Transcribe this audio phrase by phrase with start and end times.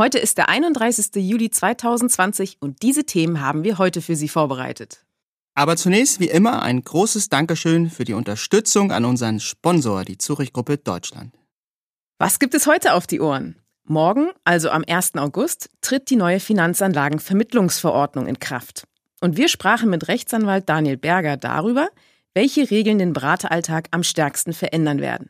[0.00, 1.16] Heute ist der 31.
[1.16, 5.04] Juli 2020 und diese Themen haben wir heute für Sie vorbereitet.
[5.54, 10.54] Aber zunächst wie immer ein großes Dankeschön für die Unterstützung an unseren Sponsor, die Zurich
[10.54, 11.34] Gruppe Deutschland.
[12.16, 13.56] Was gibt es heute auf die Ohren?
[13.84, 15.16] Morgen, also am 1.
[15.16, 18.84] August, tritt die neue Finanzanlagenvermittlungsverordnung in Kraft.
[19.20, 21.90] Und wir sprachen mit Rechtsanwalt Daniel Berger darüber,
[22.32, 25.28] welche Regeln den Berateralltag am stärksten verändern werden.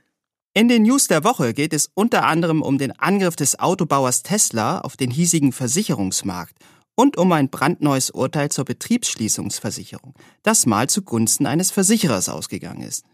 [0.52, 4.80] In den News der Woche geht es unter anderem um den Angriff des Autobauers Tesla
[4.80, 6.57] auf den hiesigen Versicherungsmarkt
[6.96, 13.04] und um ein brandneues Urteil zur Betriebsschließungsversicherung, das mal zugunsten eines Versicherers ausgegangen ist.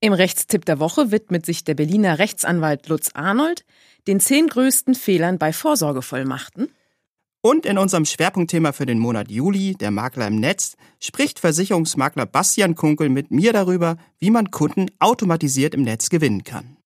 [0.00, 3.66] Im Rechtstipp der Woche widmet sich der Berliner Rechtsanwalt Lutz Arnold
[4.06, 6.70] den zehn größten Fehlern bei Vorsorgevollmachten
[7.42, 12.76] und in unserem Schwerpunktthema für den Monat Juli, der Makler im Netz, spricht Versicherungsmakler Bastian
[12.76, 16.76] Kunkel mit mir darüber, wie man Kunden automatisiert im Netz gewinnen kann.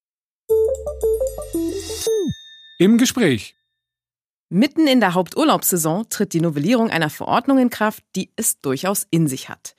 [2.78, 3.54] Im Gespräch.
[4.48, 9.28] Mitten in der Haupturlaubssaison tritt die Novellierung einer Verordnung in Kraft, die es durchaus in
[9.28, 9.74] sich hat.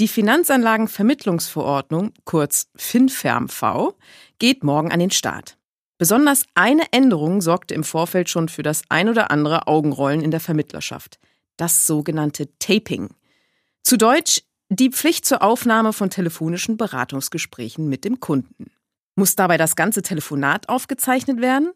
[0.00, 3.94] Die Finanzanlagenvermittlungsverordnung, kurz FinFermV,
[4.38, 5.58] geht morgen an den Start.
[6.02, 10.40] Besonders eine Änderung sorgte im Vorfeld schon für das ein oder andere Augenrollen in der
[10.40, 11.20] Vermittlerschaft.
[11.56, 13.10] Das sogenannte Taping.
[13.84, 18.72] Zu Deutsch die Pflicht zur Aufnahme von telefonischen Beratungsgesprächen mit dem Kunden.
[19.14, 21.70] Muss dabei das ganze Telefonat aufgezeichnet werden?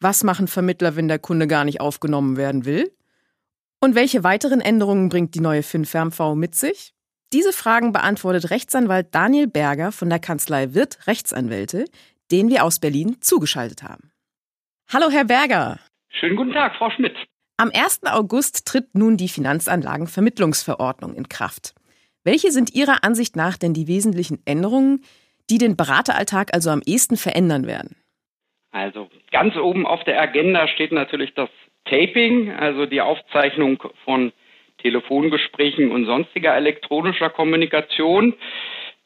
[0.00, 2.90] Was machen Vermittler, wenn der Kunde gar nicht aufgenommen werden will?
[3.80, 6.94] Und welche weiteren Änderungen bringt die neue FinFermV mit sich?
[7.34, 11.84] Diese Fragen beantwortet Rechtsanwalt Daniel Berger von der Kanzlei Wirt Rechtsanwälte,
[12.30, 14.10] den wir aus Berlin zugeschaltet haben.
[14.92, 15.78] Hallo, Herr Berger.
[16.08, 17.14] Schönen guten Tag, Frau Schmidt.
[17.56, 18.02] Am 1.
[18.06, 21.74] August tritt nun die Finanzanlagenvermittlungsverordnung in Kraft.
[22.24, 25.02] Welche sind Ihrer Ansicht nach denn die wesentlichen Änderungen,
[25.50, 27.96] die den Berateralltag also am ehesten verändern werden?
[28.70, 31.48] Also ganz oben auf der Agenda steht natürlich das
[31.86, 34.32] Taping, also die Aufzeichnung von
[34.78, 38.34] Telefongesprächen und sonstiger elektronischer Kommunikation.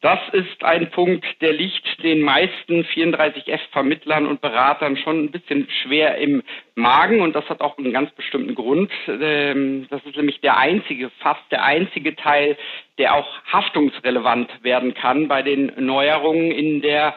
[0.03, 6.17] Das ist ein Punkt, der liegt den meisten 34F-Vermittlern und Beratern schon ein bisschen schwer
[6.17, 6.43] im
[6.75, 8.91] Magen und das hat auch einen ganz bestimmten Grund.
[9.07, 12.57] Ähm, das ist nämlich der einzige, fast der einzige Teil,
[12.97, 17.15] der auch haftungsrelevant werden kann bei den Neuerungen in der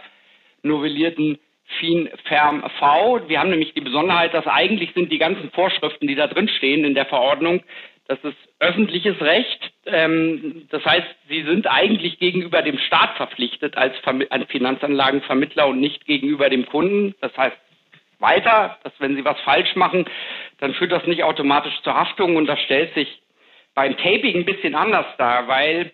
[0.62, 1.40] novellierten
[1.80, 3.28] FIN-FERM-V.
[3.28, 6.84] Wir haben nämlich die Besonderheit, dass eigentlich sind die ganzen Vorschriften, die da drin stehen
[6.84, 7.64] in der Verordnung,
[8.06, 9.72] das ist öffentliches Recht.
[9.86, 13.94] Ähm, das heißt, Sie sind eigentlich gegenüber dem Staat verpflichtet als
[14.48, 17.14] Finanzanlagenvermittler und nicht gegenüber dem Kunden.
[17.20, 17.56] Das heißt
[18.18, 20.06] weiter, dass wenn Sie was falsch machen,
[20.58, 23.20] dann führt das nicht automatisch zur Haftung und das stellt sich
[23.74, 25.92] beim Taping ein bisschen anders dar, weil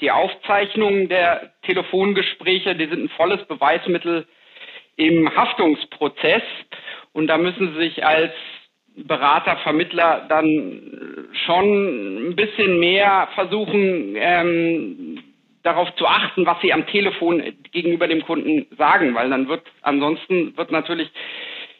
[0.00, 4.26] die Aufzeichnungen der Telefongespräche, die sind ein volles Beweismittel
[4.96, 6.42] im Haftungsprozess
[7.12, 8.32] und da müssen Sie sich als
[8.96, 15.22] Berater, Vermittler dann schon ein bisschen mehr versuchen, ähm,
[15.62, 17.42] darauf zu achten, was sie am Telefon
[17.72, 21.10] gegenüber dem Kunden sagen, weil dann wird ansonsten wird natürlich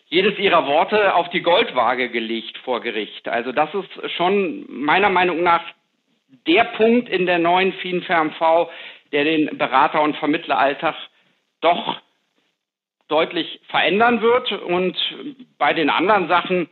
[0.08, 3.28] jedes ihrer Worte auf die Goldwaage gelegt vor Gericht.
[3.28, 5.62] Also das ist schon meiner Meinung nach
[6.46, 8.68] der Punkt in der neuen FinFermV,
[9.12, 10.94] der den Berater- und Vermittleralltag
[11.60, 12.00] doch
[13.08, 14.52] deutlich verändern wird.
[14.52, 14.96] Und
[15.58, 16.68] bei den anderen Sachen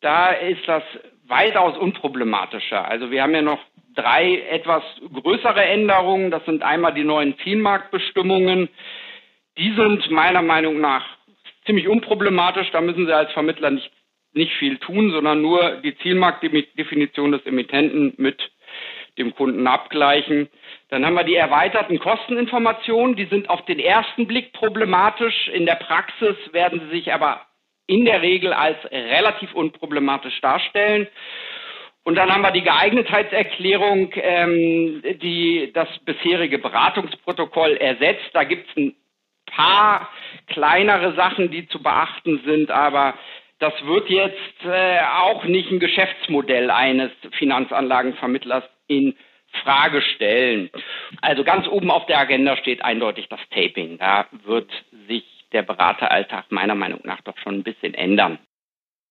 [0.00, 0.82] da ist das
[1.26, 2.86] weitaus unproblematischer.
[2.86, 3.60] Also wir haben ja noch
[3.94, 6.30] drei etwas größere Änderungen.
[6.30, 8.68] Das sind einmal die neuen Zielmarktbestimmungen.
[9.58, 11.04] Die sind meiner Meinung nach
[11.66, 12.70] ziemlich unproblematisch.
[12.72, 13.90] Da müssen Sie als Vermittler nicht,
[14.32, 18.50] nicht viel tun, sondern nur die Zielmarktdefinition des Emittenten mit
[19.18, 20.48] dem Kunden abgleichen.
[20.88, 23.16] Dann haben wir die erweiterten Kosteninformationen.
[23.16, 25.48] Die sind auf den ersten Blick problematisch.
[25.48, 27.42] In der Praxis werden sie sich aber
[27.90, 31.08] in der Regel als relativ unproblematisch darstellen.
[32.04, 38.30] Und dann haben wir die Geeignetheitserklärung, ähm, die das bisherige Beratungsprotokoll ersetzt.
[38.32, 38.94] Da gibt es ein
[39.46, 40.08] paar
[40.46, 43.14] kleinere Sachen, die zu beachten sind, aber
[43.58, 49.16] das wird jetzt äh, auch nicht ein Geschäftsmodell eines Finanzanlagenvermittlers in
[49.64, 50.70] Frage stellen.
[51.20, 53.98] Also ganz oben auf der Agenda steht eindeutig das Taping.
[53.98, 54.70] Da wird
[55.08, 58.38] sich der Berateralltag meiner Meinung nach doch schon ein bisschen ändern.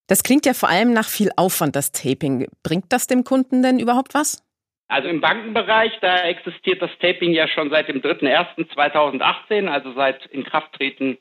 [0.07, 2.47] Das klingt ja vor allem nach viel Aufwand, das Taping.
[2.63, 4.44] Bringt das dem Kunden denn überhaupt was?
[4.88, 11.19] Also im Bankenbereich, da existiert das Taping ja schon seit dem 3.1.2018, also seit Inkrafttreten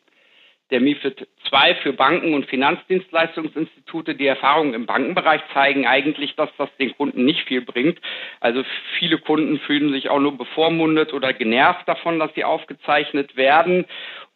[0.70, 4.14] der MIFID II für Banken und Finanzdienstleistungsinstitute.
[4.14, 7.98] Die Erfahrungen im Bankenbereich zeigen eigentlich, dass das den Kunden nicht viel bringt.
[8.40, 8.64] Also
[8.98, 13.86] viele Kunden fühlen sich auch nur bevormundet oder genervt davon, dass sie aufgezeichnet werden.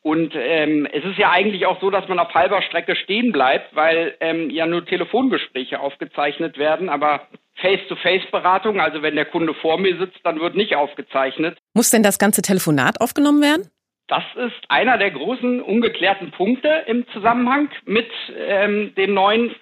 [0.02, 3.74] Und ähm, es ist ja eigentlich auch so, dass man auf halber Strecke stehen bleibt,
[3.76, 9.96] weil ähm, ja nur Telefongespräche aufgezeichnet werden, aber Face-to-Face-Beratung, also wenn der Kunde vor mir
[9.98, 11.58] sitzt, dann wird nicht aufgezeichnet.
[11.74, 13.70] Muss denn das ganze Telefonat aufgenommen werden?
[14.08, 19.54] Das ist einer der großen ungeklärten Punkte im Zusammenhang mit ähm, den neuen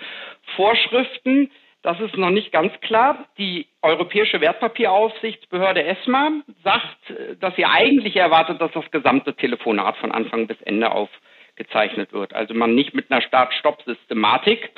[0.56, 1.50] Vorschriften.
[1.82, 3.26] Das ist noch nicht ganz klar.
[3.38, 10.46] Die Europäische Wertpapieraufsichtsbehörde ESMA sagt, dass sie eigentlich erwartet, dass das gesamte Telefonat von Anfang
[10.46, 12.34] bis Ende aufgezeichnet wird.
[12.34, 14.70] Also man nicht mit einer Start-Stopp-Systematik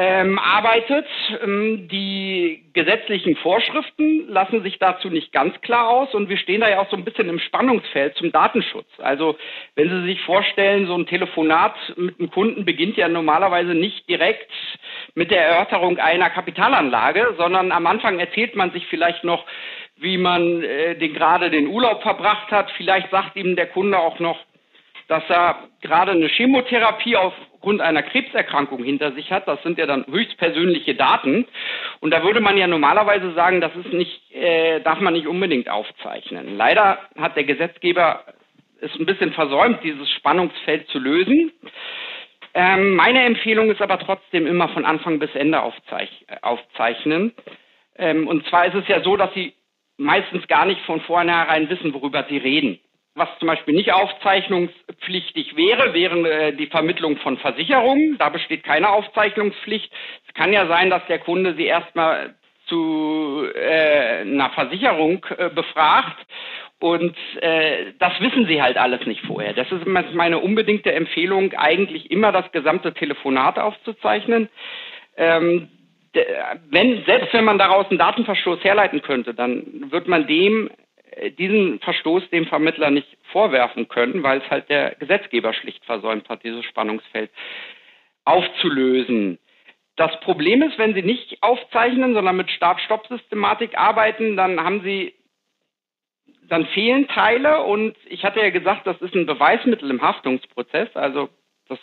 [0.00, 1.06] ähm, arbeitet.
[1.44, 6.70] Ähm, die gesetzlichen Vorschriften lassen sich dazu nicht ganz klar aus und wir stehen da
[6.70, 8.88] ja auch so ein bisschen im Spannungsfeld zum Datenschutz.
[8.98, 9.36] Also
[9.74, 14.50] wenn Sie sich vorstellen, so ein Telefonat mit einem Kunden beginnt ja normalerweise nicht direkt
[15.14, 19.44] mit der Erörterung einer Kapitalanlage, sondern am Anfang erzählt man sich vielleicht noch,
[19.96, 22.70] wie man äh, den gerade den Urlaub verbracht hat.
[22.78, 24.38] Vielleicht sagt ihm der Kunde auch noch,
[25.10, 29.48] dass er gerade eine Chemotherapie aufgrund einer Krebserkrankung hinter sich hat.
[29.48, 31.48] Das sind ja dann höchstpersönliche Daten.
[31.98, 35.68] Und da würde man ja normalerweise sagen, das ist nicht, äh, darf man nicht unbedingt
[35.68, 36.56] aufzeichnen.
[36.56, 38.22] Leider hat der Gesetzgeber
[38.80, 41.52] es ein bisschen versäumt, dieses Spannungsfeld zu lösen.
[42.54, 47.34] Ähm, meine Empfehlung ist aber trotzdem immer von Anfang bis Ende aufzeich aufzeichnen.
[47.98, 49.54] Ähm, und zwar ist es ja so, dass Sie
[49.96, 52.78] meistens gar nicht von vornherein wissen, worüber Sie reden.
[53.14, 58.16] Was zum Beispiel nicht aufzeichnungspflichtig wäre, wäre äh, die Vermittlung von Versicherungen.
[58.18, 59.92] Da besteht keine Aufzeichnungspflicht.
[60.28, 62.36] Es kann ja sein, dass der Kunde sie erstmal
[62.66, 66.24] zu äh, einer Versicherung äh, befragt
[66.80, 69.52] und äh, das wissen sie halt alles nicht vorher.
[69.52, 74.48] Das ist meine unbedingte Empfehlung, eigentlich immer das gesamte Telefonat aufzuzeichnen.
[75.16, 75.68] Ähm,
[76.70, 80.70] wenn, selbst wenn man daraus einen Datenverstoß herleiten könnte, dann wird man dem
[81.38, 86.44] diesen Verstoß dem Vermittler nicht vorwerfen können, weil es halt der Gesetzgeber schlicht versäumt hat,
[86.44, 87.30] dieses Spannungsfeld
[88.24, 89.38] aufzulösen.
[89.96, 95.14] Das Problem ist, wenn Sie nicht aufzeichnen, sondern mit Start-Stopp-Systematik arbeiten, dann haben Sie,
[96.48, 101.28] dann fehlen Teile und ich hatte ja gesagt, das ist ein Beweismittel im Haftungsprozess, also
[101.68, 101.78] das,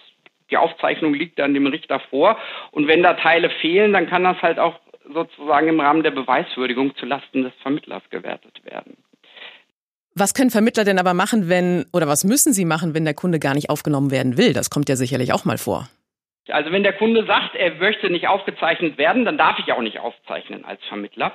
[0.49, 2.37] die Aufzeichnung liegt dann dem Richter vor
[2.71, 4.79] und wenn da Teile fehlen, dann kann das halt auch
[5.13, 8.97] sozusagen im Rahmen der Beweiswürdigung zulasten des Vermittlers gewertet werden.
[10.19, 13.37] Was können Vermittler denn aber machen, wenn, oder was müssen sie machen, wenn der Kunde
[13.37, 14.51] gar nicht aufgenommen werden will?
[14.51, 15.89] Das kommt ja sicherlich auch mal vor.
[16.49, 19.99] Also wenn der Kunde sagt, er möchte nicht aufgezeichnet werden, dann darf ich auch nicht
[19.99, 21.33] aufzeichnen als Vermittler.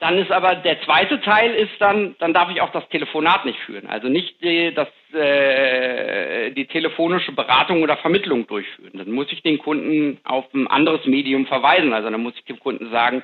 [0.00, 3.58] Dann ist aber der zweite Teil ist dann, dann darf ich auch das Telefonat nicht
[3.60, 3.88] führen.
[3.88, 8.92] Also nicht die, das, äh, die telefonische Beratung oder Vermittlung durchführen.
[8.98, 11.94] Dann muss ich den Kunden auf ein anderes Medium verweisen.
[11.94, 13.22] Also dann muss ich dem Kunden sagen,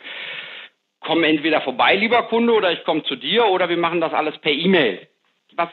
[1.07, 4.37] komm entweder vorbei, lieber Kunde, oder ich komme zu dir, oder wir machen das alles
[4.39, 5.07] per E-Mail.
[5.55, 5.69] Was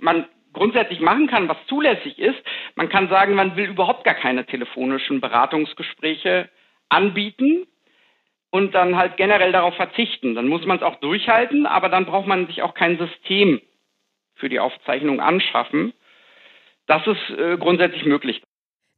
[0.00, 0.24] man
[0.54, 2.38] grundsätzlich machen kann, was zulässig ist,
[2.74, 6.48] man kann sagen, man will überhaupt gar keine telefonischen Beratungsgespräche
[6.88, 7.66] anbieten
[8.50, 10.34] und dann halt generell darauf verzichten.
[10.34, 13.60] Dann muss man es auch durchhalten, aber dann braucht man sich auch kein System
[14.36, 15.92] für die Aufzeichnung anschaffen.
[16.86, 18.42] Das ist äh, grundsätzlich möglich.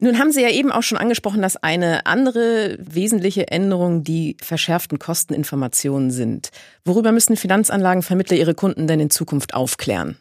[0.02, 4.98] Nun haben Sie ja eben auch schon angesprochen, dass eine andere wesentliche Änderung die verschärften
[4.98, 6.50] Kosteninformationen sind.
[6.86, 10.16] Worüber müssen Finanzanlagenvermittler ihre Kunden denn in Zukunft aufklären?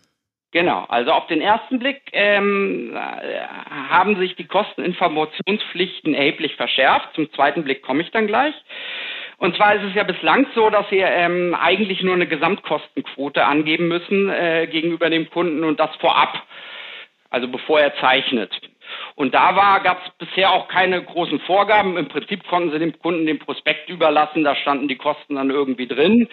[0.51, 2.97] Genau, also auf den ersten Blick ähm,
[3.89, 7.09] haben sich die Kosteninformationspflichten erheblich verschärft.
[7.15, 8.55] Zum zweiten Blick komme ich dann gleich.
[9.37, 13.87] Und zwar ist es ja bislang so, dass wir ähm, eigentlich nur eine Gesamtkostenquote angeben
[13.87, 16.43] müssen äh, gegenüber dem Kunden und das vorab,
[17.29, 18.51] also bevor er zeichnet.
[19.15, 21.97] Und da gab es bisher auch keine großen Vorgaben.
[21.97, 25.87] Im Prinzip konnten sie dem Kunden den Prospekt überlassen, da standen die Kosten dann irgendwie
[25.87, 26.27] drin.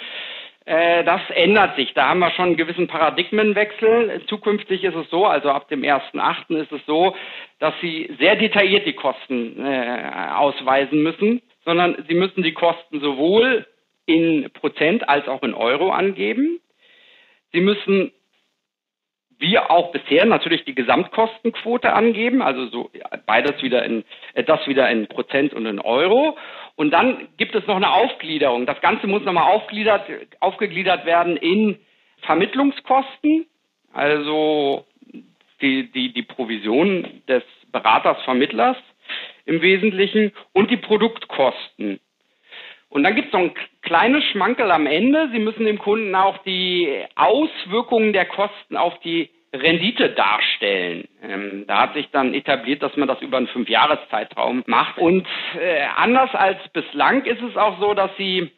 [0.66, 1.94] Äh, das ändert sich.
[1.94, 4.22] Da haben wir schon einen gewissen Paradigmenwechsel.
[4.26, 6.56] Zukünftig ist es so, also ab dem 1.8.
[6.56, 7.14] ist es so,
[7.60, 13.64] dass Sie sehr detailliert die Kosten äh, ausweisen müssen, sondern Sie müssen die Kosten sowohl
[14.06, 16.60] in Prozent als auch in Euro angeben.
[17.52, 18.12] Sie müssen
[19.38, 22.90] wie auch bisher natürlich die Gesamtkostenquote angeben, also so
[23.26, 26.36] beides wieder in äh, das wieder in Prozent und in Euro.
[26.76, 28.66] Und dann gibt es noch eine Aufgliederung.
[28.66, 30.08] Das Ganze muss nochmal aufgliedert,
[30.40, 31.78] aufgegliedert werden in
[32.22, 33.46] Vermittlungskosten,
[33.92, 34.84] also
[35.60, 38.76] die, die, die Provision des Beraters, Vermittlers,
[39.44, 42.00] im Wesentlichen und die Produktkosten.
[42.96, 45.28] Und dann gibt es noch ein kleines Schmankel am Ende.
[45.30, 51.06] Sie müssen dem Kunden auch die Auswirkungen der Kosten auf die Rendite darstellen.
[51.22, 54.96] Ähm, da hat sich dann etabliert, dass man das über einen Fünfjahreszeitraum macht.
[54.96, 55.26] Und
[55.60, 58.50] äh, anders als bislang ist es auch so, dass Sie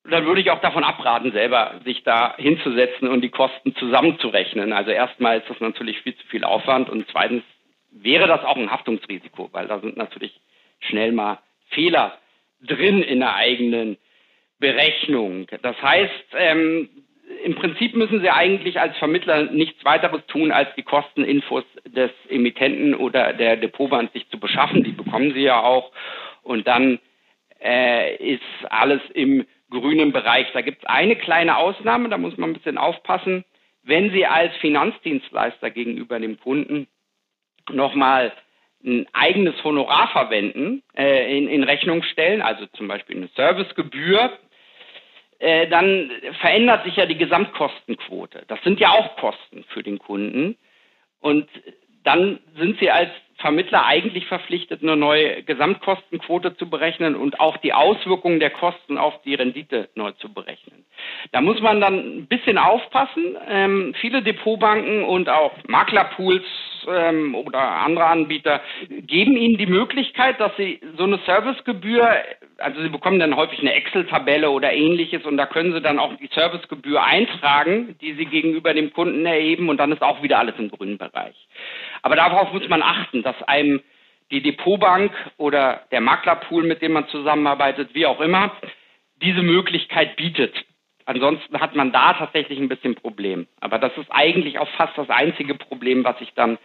[0.04, 4.72] dann würde ich auch davon abraten, selber sich da hinzusetzen und die Kosten zusammenzurechnen.
[4.72, 7.44] Also erstmal ist das natürlich viel zu viel Aufwand und zweitens
[7.90, 10.40] wäre das auch ein Haftungsrisiko, weil da sind natürlich
[10.80, 11.38] schnell mal
[11.70, 12.18] Fehler
[12.60, 13.96] drin in der eigenen
[14.58, 15.46] Berechnung.
[15.62, 16.88] Das heißt, ähm,
[17.44, 22.94] im Prinzip müssen Sie eigentlich als Vermittler nichts weiteres tun, als die Kosteninfos des Emittenten
[22.94, 24.84] oder der Depotbank sich zu beschaffen.
[24.84, 25.92] Die bekommen Sie ja auch.
[26.42, 26.98] Und dann
[27.62, 30.46] äh, ist alles im grünen Bereich.
[30.52, 33.44] Da gibt es eine kleine Ausnahme, da muss man ein bisschen aufpassen.
[33.82, 36.86] Wenn Sie als Finanzdienstleister gegenüber dem Kunden
[37.70, 38.32] nochmal
[38.84, 44.38] ein eigenes Honorar verwenden, äh, in, in, Rechnung stellen, also zum Beispiel eine Servicegebühr,
[45.38, 46.10] äh, dann
[46.40, 48.44] verändert sich ja die Gesamtkostenquote.
[48.48, 50.56] Das sind ja auch Kosten für den Kunden.
[51.20, 51.48] Und
[52.04, 53.10] dann sind Sie als
[53.42, 59.20] Vermittler eigentlich verpflichtet, eine neue Gesamtkostenquote zu berechnen und auch die Auswirkungen der Kosten auf
[59.22, 60.84] die Rendite neu zu berechnen.
[61.32, 63.36] Da muss man dann ein bisschen aufpassen.
[63.48, 66.44] Ähm, viele Depotbanken und auch Maklerpools
[66.88, 72.08] ähm, oder andere Anbieter geben Ihnen die Möglichkeit, dass Sie so eine Servicegebühr,
[72.58, 76.14] also Sie bekommen dann häufig eine Excel-Tabelle oder ähnliches und da können Sie dann auch
[76.16, 80.54] die Servicegebühr eintragen, die Sie gegenüber dem Kunden erheben und dann ist auch wieder alles
[80.58, 81.34] im grünen Bereich.
[82.02, 83.80] Aber darauf muss man achten, dass einem
[84.30, 88.52] die Depotbank oder der Maklerpool, mit dem man zusammenarbeitet, wie auch immer,
[89.22, 90.54] diese Möglichkeit bietet.
[91.04, 93.46] Ansonsten hat man da tatsächlich ein bisschen Problem.
[93.60, 96.58] Aber das ist eigentlich auch fast das einzige Problem, was sich dann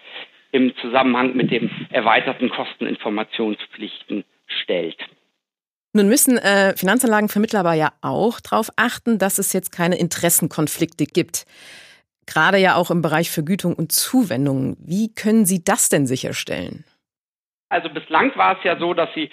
[0.51, 4.23] im Zusammenhang mit den erweiterten Kosteninformationspflichten
[4.63, 4.97] stellt.
[5.93, 11.45] Nun müssen äh, Finanzanlagenvermittler aber ja auch darauf achten, dass es jetzt keine Interessenkonflikte gibt.
[12.27, 14.77] Gerade ja auch im Bereich Vergütung und Zuwendung.
[14.79, 16.83] Wie können Sie das denn sicherstellen?
[17.69, 19.29] Also bislang war es ja so, dass Sie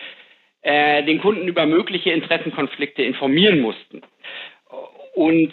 [0.62, 4.02] äh, den Kunden über mögliche Interessenkonflikte informieren mussten.
[5.14, 5.52] Und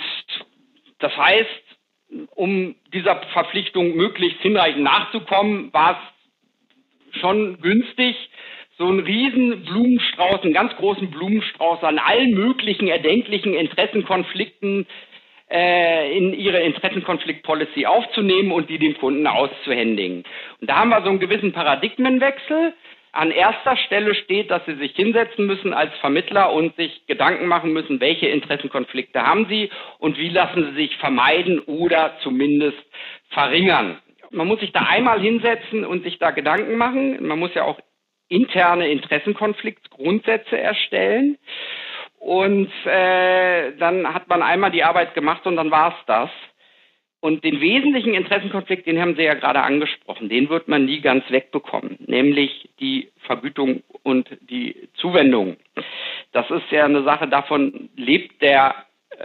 [1.00, 1.50] das heißt,
[2.36, 6.00] um dieser Verpflichtung möglichst hinreichend nachzukommen, war
[7.14, 8.16] es schon günstig,
[8.78, 14.88] so einen riesen Blumenstrauß, einen ganz großen Blumenstrauß an allen möglichen erdenklichen Interessenkonflikten
[15.52, 20.24] äh, in ihre Interessenkonflikt-Policy aufzunehmen und die dem Kunden auszuhändigen.
[20.60, 22.74] Und da haben wir so einen gewissen Paradigmenwechsel.
[23.14, 27.74] An erster Stelle steht, dass Sie sich hinsetzen müssen als Vermittler und sich Gedanken machen
[27.74, 32.80] müssen, welche Interessenkonflikte haben Sie und wie lassen Sie sich vermeiden oder zumindest
[33.30, 34.00] verringern.
[34.30, 37.28] Man muss sich da einmal hinsetzen und sich da Gedanken machen.
[37.28, 37.80] Man muss ja auch
[38.30, 41.38] interne Interessenkonfliktgrundsätze erstellen.
[42.22, 46.30] Und äh, dann hat man einmal die Arbeit gemacht und dann war es das.
[47.20, 51.24] Und den wesentlichen Interessenkonflikt, den haben Sie ja gerade angesprochen, den wird man nie ganz
[51.30, 55.58] wegbekommen, nämlich die Vergütung und die Zuwendung.
[56.32, 58.76] Das ist ja eine Sache, davon lebt der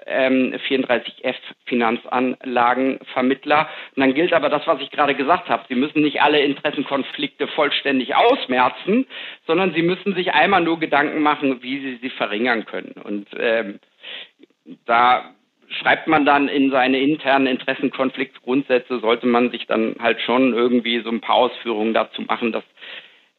[0.07, 3.69] ähm, 34F Finanzanlagenvermittler.
[3.95, 5.65] Und dann gilt aber das, was ich gerade gesagt habe.
[5.69, 9.07] Sie müssen nicht alle Interessenkonflikte vollständig ausmerzen,
[9.47, 12.95] sondern Sie müssen sich einmal nur Gedanken machen, wie Sie sie verringern können.
[13.03, 13.81] Und ähm,
[14.85, 15.35] da
[15.69, 21.11] schreibt man dann in seine internen Interessenkonfliktgrundsätze, sollte man sich dann halt schon irgendwie so
[21.11, 22.65] ein paar Ausführungen dazu machen, dass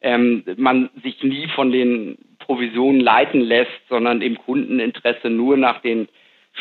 [0.02, 6.08] ähm, man sich nie von den Provisionen leiten lässt, sondern im Kundeninteresse nur nach den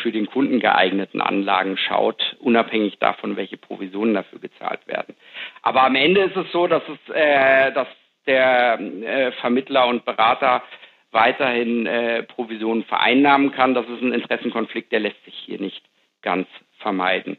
[0.01, 5.15] für den Kunden geeigneten Anlagen schaut, unabhängig davon, welche Provisionen dafür gezahlt werden.
[5.61, 7.87] Aber am Ende ist es so, dass es, äh, dass
[8.25, 10.63] der äh, Vermittler und Berater
[11.11, 13.73] weiterhin äh, Provisionen vereinnahmen kann.
[13.73, 15.83] Das ist ein Interessenkonflikt, der lässt sich hier nicht
[16.21, 16.47] ganz
[16.79, 17.37] vermeiden.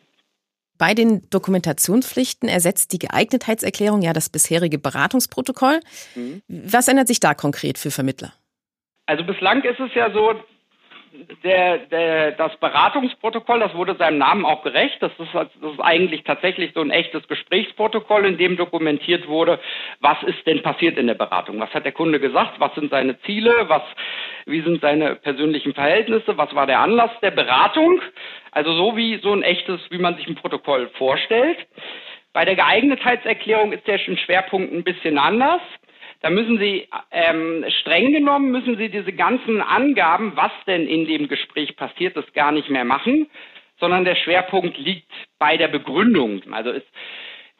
[0.78, 5.80] Bei den Dokumentationspflichten ersetzt die Geeignetheitserklärung ja das bisherige Beratungsprotokoll.
[6.14, 6.42] Mhm.
[6.48, 8.32] Was ändert sich da konkret für Vermittler?
[9.06, 10.34] Also bislang ist es ja so,
[11.42, 14.96] der, der, das Beratungsprotokoll, das wurde seinem Namen auch gerecht.
[15.00, 19.58] Das ist, das ist eigentlich tatsächlich so ein echtes Gesprächsprotokoll, in dem dokumentiert wurde,
[20.00, 21.60] was ist denn passiert in der Beratung?
[21.60, 22.60] Was hat der Kunde gesagt?
[22.60, 23.52] Was sind seine Ziele?
[23.68, 23.82] Was,
[24.46, 26.36] wie sind seine persönlichen Verhältnisse?
[26.36, 28.00] Was war der Anlass der Beratung?
[28.50, 31.58] Also so wie so ein echtes, wie man sich ein Protokoll vorstellt.
[32.32, 35.60] Bei der Geeignetheitserklärung ist der Schwerpunkt ein bisschen anders.
[36.20, 41.28] Da müssen Sie ähm, streng genommen müssen Sie diese ganzen Angaben, was denn in dem
[41.28, 43.28] Gespräch passiert ist, gar nicht mehr machen,
[43.78, 46.42] sondern der Schwerpunkt liegt bei der Begründung.
[46.52, 46.82] Also es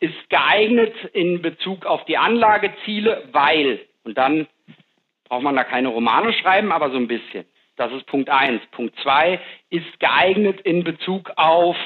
[0.01, 4.47] ist geeignet in Bezug auf die Anlageziele, weil und dann
[5.29, 7.45] braucht man da keine Romane schreiben, aber so ein bisschen.
[7.77, 8.63] Das ist Punkt eins.
[8.73, 11.77] Punkt zwei ist geeignet in Bezug auf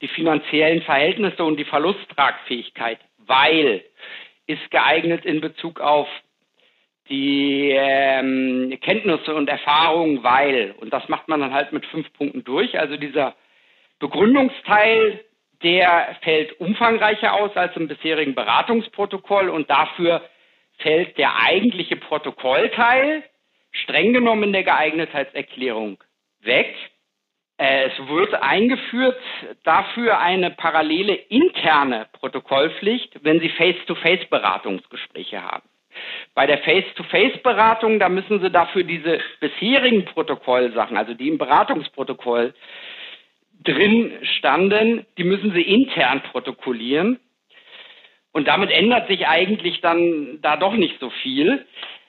[0.00, 3.84] die finanziellen Verhältnisse und die Verlusttragfähigkeit, weil
[4.48, 6.08] ist geeignet in Bezug auf
[7.08, 12.44] die ähm, Kenntnisse und Erfahrungen, weil, und das macht man dann halt mit fünf Punkten
[12.44, 13.34] durch, also dieser
[13.98, 15.24] Begründungsteil,
[15.62, 20.22] der fällt umfangreicher aus als im bisherigen Beratungsprotokoll und dafür
[20.78, 23.24] fällt der eigentliche Protokollteil
[23.70, 25.98] streng genommen in der Geeignetheitserklärung
[26.40, 26.74] weg.
[27.60, 29.20] Es wird eingeführt
[29.64, 35.68] dafür eine parallele interne Protokollpflicht, wenn Sie Face-to-Face-Beratungsgespräche haben.
[36.36, 42.54] Bei der Face-to-Face-Beratung, da müssen Sie dafür diese bisherigen Protokollsachen, also die im Beratungsprotokoll
[43.64, 47.18] drin standen, die müssen Sie intern protokollieren.
[48.30, 51.66] Und damit ändert sich eigentlich dann da doch nicht so viel.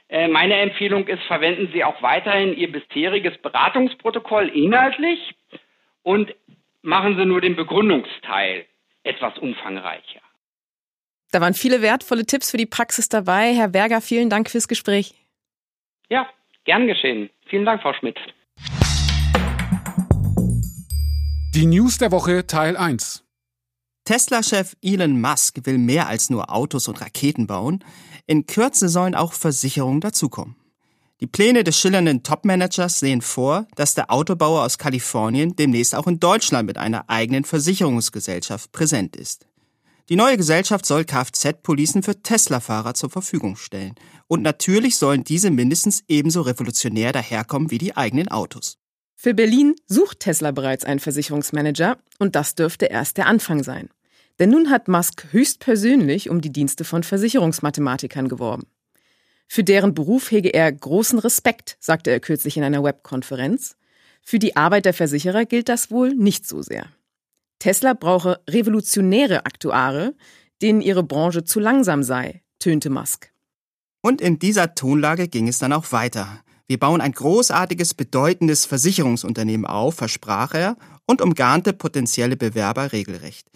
[0.10, 5.36] Äh, meine Empfehlung ist, verwenden Sie auch weiterhin Ihr bisheriges Beratungsprotokoll inhaltlich
[6.02, 6.34] und
[6.82, 8.66] machen Sie nur den Begründungsteil
[9.04, 10.22] etwas umfangreicher.
[11.32, 13.54] Da waren viele wertvolle Tipps für die Praxis dabei.
[13.54, 15.14] Herr Berger, vielen Dank fürs Gespräch.
[16.10, 16.28] Ja,
[16.66, 17.30] gern geschehen.
[17.46, 18.18] Vielen Dank, Frau Schmidt.
[21.54, 23.24] Die News der Woche Teil 1.
[24.06, 27.84] Tesla-Chef Elon Musk will mehr als nur Autos und Raketen bauen.
[28.30, 30.56] In Kürze sollen auch Versicherungen dazukommen.
[31.20, 36.20] Die Pläne des schillernden Topmanagers sehen vor, dass der Autobauer aus Kalifornien demnächst auch in
[36.20, 39.48] Deutschland mit einer eigenen Versicherungsgesellschaft präsent ist.
[40.10, 43.96] Die neue Gesellschaft soll Kfz-Policen für Tesla-Fahrer zur Verfügung stellen.
[44.28, 48.78] Und natürlich sollen diese mindestens ebenso revolutionär daherkommen wie die eigenen Autos.
[49.16, 53.90] Für Berlin sucht Tesla bereits einen Versicherungsmanager und das dürfte erst der Anfang sein.
[54.40, 58.68] Denn nun hat Musk höchstpersönlich um die Dienste von Versicherungsmathematikern geworben.
[59.48, 63.76] Für deren Beruf hege er großen Respekt, sagte er kürzlich in einer Webkonferenz.
[64.22, 66.86] Für die Arbeit der Versicherer gilt das wohl nicht so sehr.
[67.58, 70.16] Tesla brauche revolutionäre Aktuare,
[70.62, 73.32] denen ihre Branche zu langsam sei, tönte Musk.
[74.02, 76.42] Und in dieser Tonlage ging es dann auch weiter.
[76.68, 83.50] Wir bauen ein großartiges, bedeutendes Versicherungsunternehmen auf, versprach er und umgarnte potenzielle Bewerber regelrecht.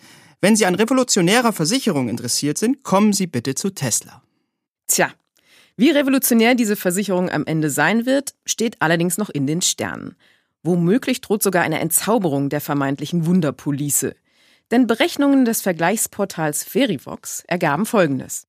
[0.44, 4.22] Wenn Sie an revolutionärer Versicherung interessiert sind, kommen Sie bitte zu Tesla.
[4.88, 5.10] Tja,
[5.78, 10.18] wie revolutionär diese Versicherung am Ende sein wird, steht allerdings noch in den Sternen.
[10.62, 14.16] Womöglich droht sogar eine Entzauberung der vermeintlichen Wunderpolice.
[14.70, 18.46] Denn Berechnungen des Vergleichsportals Verivox ergaben Folgendes.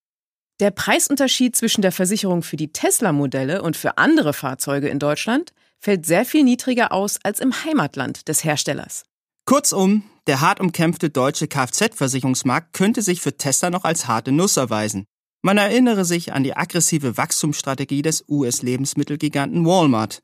[0.59, 6.07] Der Preisunterschied zwischen der Versicherung für die Tesla-Modelle und für andere Fahrzeuge in Deutschland fällt
[6.07, 9.04] sehr viel niedriger aus als im Heimatland des Herstellers.
[9.46, 15.04] Kurzum, der hart umkämpfte deutsche Kfz-Versicherungsmarkt könnte sich für Tesla noch als harte Nuss erweisen.
[15.42, 20.22] Man erinnere sich an die aggressive Wachstumsstrategie des US-Lebensmittelgiganten Walmart.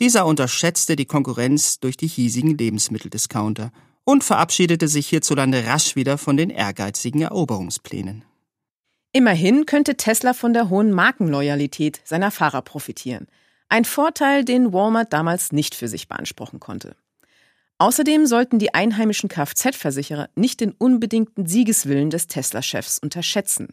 [0.00, 3.70] Dieser unterschätzte die Konkurrenz durch die hiesigen Lebensmitteldiscounter
[4.02, 8.24] und verabschiedete sich hierzulande rasch wieder von den ehrgeizigen Eroberungsplänen.
[9.12, 13.28] Immerhin könnte Tesla von der hohen Markenloyalität seiner Fahrer profitieren.
[13.68, 16.96] Ein Vorteil, den Walmart damals nicht für sich beanspruchen konnte.
[17.78, 23.68] Außerdem sollten die einheimischen Kfz-Versicherer nicht den unbedingten Siegeswillen des Tesla-Chefs unterschätzen.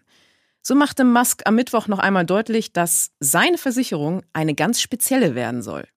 [0.62, 5.62] So machte Musk am Mittwoch noch einmal deutlich, dass seine Versicherung eine ganz spezielle werden
[5.62, 5.88] soll.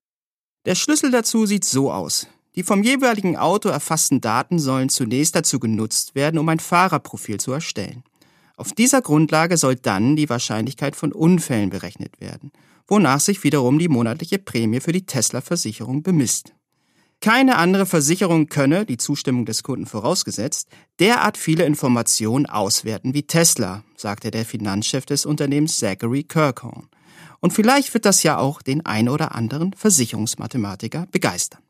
[0.66, 2.29] Der Schlüssel dazu sieht so aus.
[2.55, 7.53] Die vom jeweiligen Auto erfassten Daten sollen zunächst dazu genutzt werden, um ein Fahrerprofil zu
[7.53, 8.03] erstellen.
[8.57, 12.53] Auf dieser Grundlage soll dann die Wahrscheinlichkeit von Unfällen berechnet werden,
[12.87, 16.55] wonach sich wiederum die monatliche Prämie für die Tesla-Versicherung bemisst.
[17.20, 20.68] Keine andere Versicherung könne, die Zustimmung des Kunden vorausgesetzt,
[21.00, 26.88] derart viele Informationen auswerten wie Tesla, sagte der Finanzchef des Unternehmens Zachary Kirkhorn.
[27.40, 31.61] Und vielleicht wird das ja auch den ein oder anderen Versicherungsmathematiker begeistern.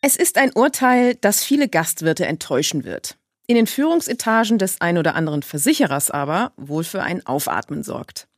[0.00, 3.16] Es ist ein Urteil, das viele Gastwirte enttäuschen wird.
[3.46, 8.28] In den Führungsetagen des ein oder anderen Versicherers aber wohl für ein Aufatmen sorgt.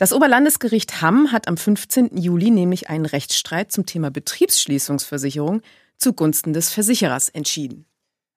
[0.00, 2.16] Das Oberlandesgericht Hamm hat am 15.
[2.16, 5.60] Juli nämlich einen Rechtsstreit zum Thema Betriebsschließungsversicherung
[5.98, 7.84] zugunsten des Versicherers entschieden.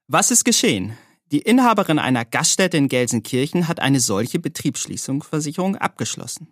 [0.09, 0.97] Was ist geschehen?
[1.31, 6.49] Die Inhaberin einer Gaststätte in Gelsenkirchen hat eine solche Betriebsschließungsversicherung abgeschlossen.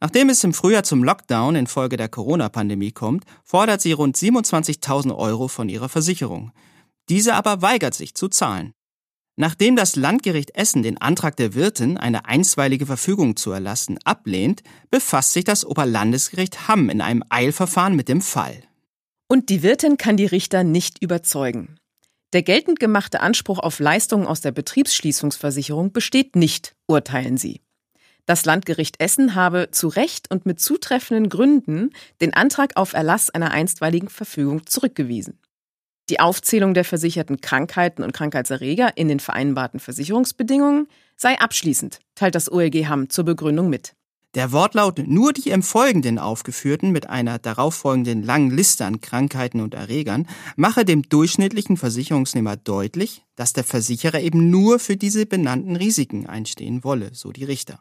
[0.00, 5.48] Nachdem es im Frühjahr zum Lockdown infolge der Corona-Pandemie kommt, fordert sie rund 27.000 Euro
[5.48, 6.52] von ihrer Versicherung.
[7.08, 8.72] Diese aber weigert sich zu zahlen.
[9.36, 15.32] Nachdem das Landgericht Essen den Antrag der Wirtin, eine einstweilige Verfügung zu erlassen, ablehnt, befasst
[15.32, 18.62] sich das Oberlandesgericht Hamm in einem Eilverfahren mit dem Fall.
[19.26, 21.76] Und die Wirtin kann die Richter nicht überzeugen.
[22.32, 27.60] Der geltend gemachte Anspruch auf Leistungen aus der Betriebsschließungsversicherung besteht nicht, urteilen sie.
[28.26, 33.50] Das Landgericht Essen habe zu Recht und mit zutreffenden Gründen den Antrag auf Erlass einer
[33.50, 35.38] einstweiligen Verfügung zurückgewiesen.
[36.10, 40.86] Die Aufzählung der versicherten Krankheiten und Krankheitserreger in den vereinbarten Versicherungsbedingungen
[41.16, 43.94] sei abschließend, teilt das OLG Hamm zur Begründung mit.
[44.34, 49.74] Der Wortlaut nur die im Folgenden aufgeführten mit einer darauffolgenden langen Liste an Krankheiten und
[49.74, 56.26] Erregern mache dem durchschnittlichen Versicherungsnehmer deutlich, dass der Versicherer eben nur für diese benannten Risiken
[56.26, 57.80] einstehen wolle, so die Richter.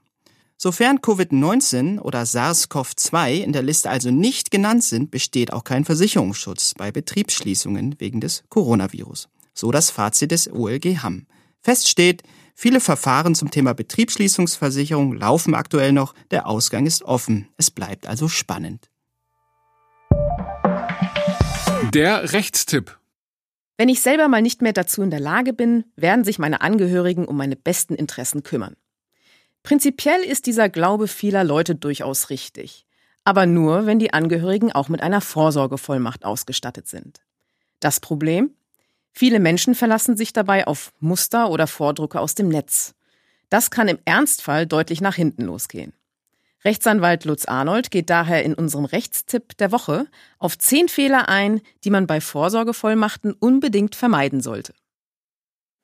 [0.57, 6.73] Sofern Covid-19 oder SARS-CoV-2 in der Liste also nicht genannt sind, besteht auch kein Versicherungsschutz
[6.75, 9.27] bei Betriebsschließungen wegen des Coronavirus.
[9.53, 11.27] So das Fazit des OLG Hamm.
[11.61, 12.23] Fest steht,
[12.55, 17.49] viele Verfahren zum Thema Betriebsschließungsversicherung laufen aktuell noch, der Ausgang ist offen.
[17.57, 18.89] Es bleibt also spannend.
[21.93, 22.97] Der Rechtstipp.
[23.77, 27.25] Wenn ich selber mal nicht mehr dazu in der Lage bin, werden sich meine Angehörigen
[27.25, 28.75] um meine besten Interessen kümmern.
[29.63, 32.85] Prinzipiell ist dieser Glaube vieler Leute durchaus richtig,
[33.23, 37.21] aber nur, wenn die Angehörigen auch mit einer Vorsorgevollmacht ausgestattet sind.
[37.79, 38.51] Das Problem?
[39.13, 42.93] Viele Menschen verlassen sich dabei auf Muster oder Vordrucke aus dem Netz.
[43.49, 45.93] Das kann im Ernstfall deutlich nach hinten losgehen.
[46.65, 50.07] Rechtsanwalt Lutz Arnold geht daher in unserem Rechtstipp der Woche
[50.39, 54.73] auf zehn Fehler ein, die man bei Vorsorgevollmachten unbedingt vermeiden sollte.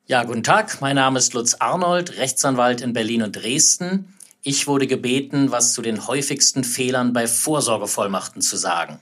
[0.10, 0.82] Ja, guten Tag.
[0.82, 4.12] Mein Name ist Lutz Arnold, Rechtsanwalt in Berlin und Dresden.
[4.42, 9.00] Ich wurde gebeten, was zu den häufigsten Fehlern bei Vorsorgevollmachten zu sagen.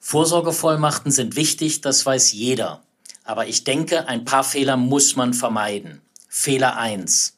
[0.00, 2.82] Vorsorgevollmachten sind wichtig, das weiß jeder.
[3.22, 6.00] Aber ich denke, ein paar Fehler muss man vermeiden.
[6.28, 7.34] Fehler 1.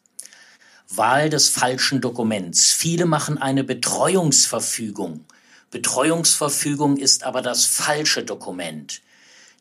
[0.89, 2.73] Wahl des falschen Dokuments.
[2.73, 5.27] Viele machen eine Betreuungsverfügung.
[5.71, 9.03] Betreuungsverfügung ist aber das falsche Dokument.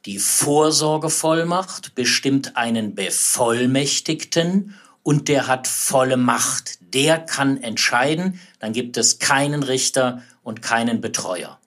[0.05, 6.77] Die Vorsorgevollmacht bestimmt einen Bevollmächtigten und der hat volle Macht.
[6.93, 11.59] Der kann entscheiden, dann gibt es keinen Richter und keinen Betreuer.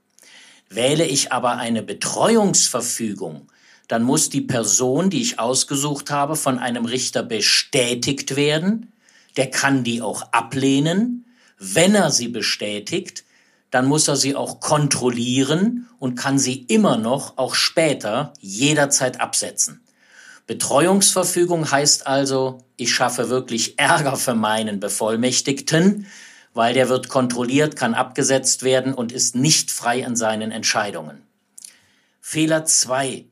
[0.68, 3.48] Wähle ich aber eine Betreuungsverfügung,
[3.88, 8.92] dann muss die Person, die ich ausgesucht habe, von einem Richter bestätigt werden.
[9.36, 11.24] Der kann die auch ablehnen.
[11.58, 13.24] Wenn er sie bestätigt,
[13.70, 19.82] dann muss er sie auch kontrollieren und kann sie immer noch, auch später, jederzeit absetzen.
[20.46, 26.06] Betreuungsverfügung heißt also, ich schaffe wirklich Ärger für meinen Bevollmächtigten,
[26.54, 31.22] weil der wird kontrolliert, kann abgesetzt werden und ist nicht frei in seinen Entscheidungen.
[32.20, 33.26] Fehler zwei: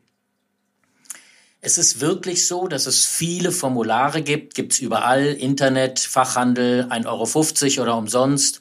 [1.62, 7.82] Es ist wirklich so, dass es viele Formulare gibt, gibt's überall, Internet, Fachhandel, 1,50 Euro
[7.82, 8.60] oder umsonst.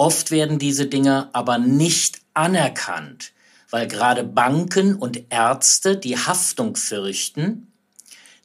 [0.00, 3.32] Oft werden diese Dinge aber nicht anerkannt,
[3.68, 7.70] weil gerade Banken und Ärzte, die Haftung fürchten,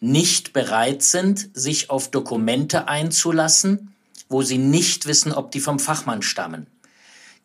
[0.02, 3.94] nicht bereit sind, sich auf Dokumente einzulassen,
[4.28, 6.68] wo sie nicht wissen, ob die vom Fachmann stammen.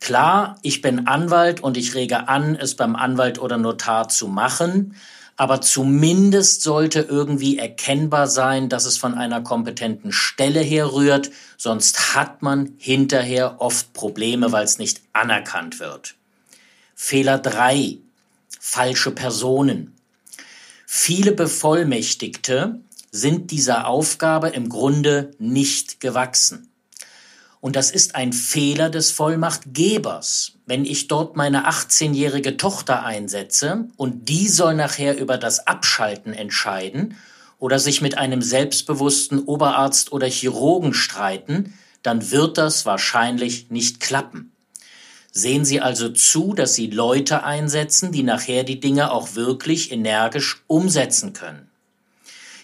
[0.01, 4.97] Klar, ich bin Anwalt und ich rege an, es beim Anwalt oder Notar zu machen,
[5.41, 12.43] aber zumindest sollte irgendwie erkennbar sein, dass es von einer kompetenten Stelle herrührt, sonst hat
[12.43, 16.15] man hinterher oft Probleme, weil es nicht anerkannt wird.
[16.95, 17.97] Fehler drei:
[18.61, 19.97] Falsche Personen.
[20.85, 22.79] Viele Bevollmächtigte
[23.11, 26.70] sind dieser Aufgabe im Grunde nicht gewachsen.
[27.61, 30.53] Und das ist ein Fehler des Vollmachtgebers.
[30.65, 37.17] Wenn ich dort meine 18-jährige Tochter einsetze und die soll nachher über das Abschalten entscheiden
[37.59, 44.53] oder sich mit einem selbstbewussten Oberarzt oder Chirurgen streiten, dann wird das wahrscheinlich nicht klappen.
[45.31, 50.63] Sehen Sie also zu, dass Sie Leute einsetzen, die nachher die Dinge auch wirklich energisch
[50.67, 51.69] umsetzen können.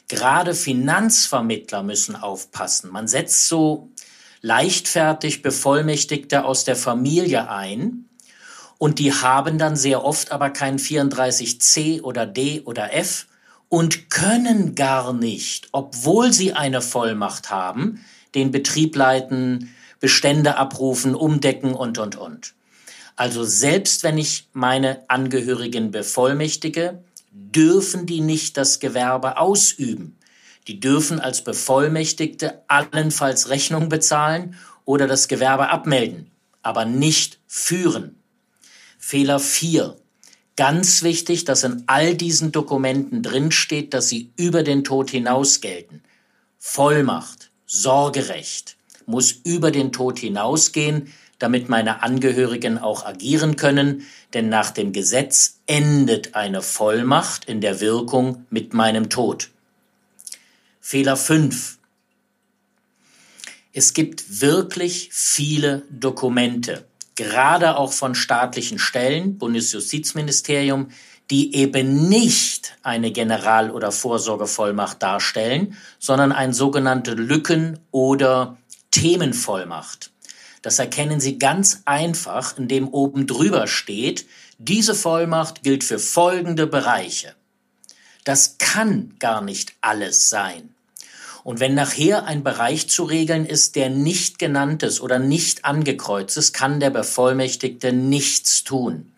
[0.08, 2.90] Gerade Finanzvermittler müssen aufpassen.
[2.90, 3.90] Man setzt so
[4.46, 8.04] leichtfertig Bevollmächtigte aus der Familie ein
[8.78, 13.26] und die haben dann sehr oft aber kein 34c oder d oder f
[13.68, 18.04] und können gar nicht, obwohl sie eine Vollmacht haben,
[18.36, 22.54] den Betrieb leiten, Bestände abrufen, umdecken und, und, und.
[23.16, 30.16] Also selbst wenn ich meine Angehörigen bevollmächtige, dürfen die nicht das Gewerbe ausüben.
[30.68, 36.30] Die dürfen als Bevollmächtigte allenfalls Rechnung bezahlen oder das Gewerbe abmelden,
[36.62, 38.16] aber nicht führen.
[38.98, 39.96] Fehler 4.
[40.56, 46.02] Ganz wichtig, dass in all diesen Dokumenten drinsteht, dass sie über den Tod hinaus gelten.
[46.58, 48.76] Vollmacht, Sorgerecht
[49.06, 54.02] muss über den Tod hinausgehen, damit meine Angehörigen auch agieren können,
[54.34, 59.50] denn nach dem Gesetz endet eine Vollmacht in der Wirkung mit meinem Tod.
[60.88, 61.78] Fehler 5.
[63.72, 70.90] Es gibt wirklich viele Dokumente, gerade auch von staatlichen Stellen, Bundesjustizministerium,
[71.28, 78.56] die eben nicht eine General- oder Vorsorgevollmacht darstellen, sondern eine sogenannte Lücken- oder
[78.92, 80.12] Themenvollmacht.
[80.62, 84.24] Das erkennen Sie ganz einfach, indem oben drüber steht,
[84.58, 87.34] diese Vollmacht gilt für folgende Bereiche.
[88.22, 90.75] Das kann gar nicht alles sein.
[91.46, 96.36] Und wenn nachher ein Bereich zu regeln ist, der nicht genannt ist oder nicht angekreuzt
[96.36, 99.12] ist, kann der Bevollmächtigte nichts tun.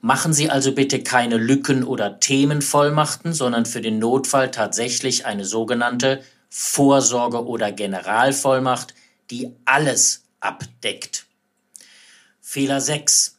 [0.00, 6.24] Machen Sie also bitte keine Lücken- oder Themenvollmachten, sondern für den Notfall tatsächlich eine sogenannte
[6.48, 8.92] Vorsorge- oder Generalvollmacht,
[9.30, 11.26] die alles abdeckt.
[12.40, 13.36] Fehler 6.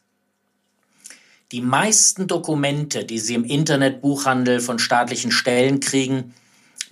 [1.50, 6.32] Die meisten Dokumente, die Sie im Internetbuchhandel von staatlichen Stellen kriegen,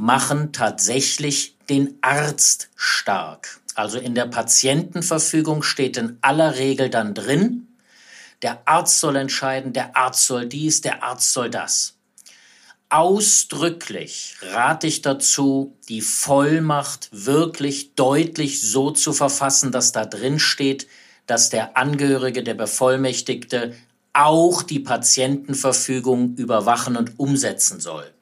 [0.01, 3.61] machen tatsächlich den Arzt stark.
[3.75, 7.69] Also in der Patientenverfügung steht in aller Regel dann drin,
[8.43, 11.95] der Arzt soll entscheiden, der Arzt soll dies, der Arzt soll das.
[12.89, 20.89] Ausdrücklich rate ich dazu, die Vollmacht wirklich deutlich so zu verfassen, dass da drin steht,
[21.27, 23.77] dass der Angehörige, der Bevollmächtigte
[24.13, 28.13] auch die Patientenverfügung überwachen und umsetzen soll.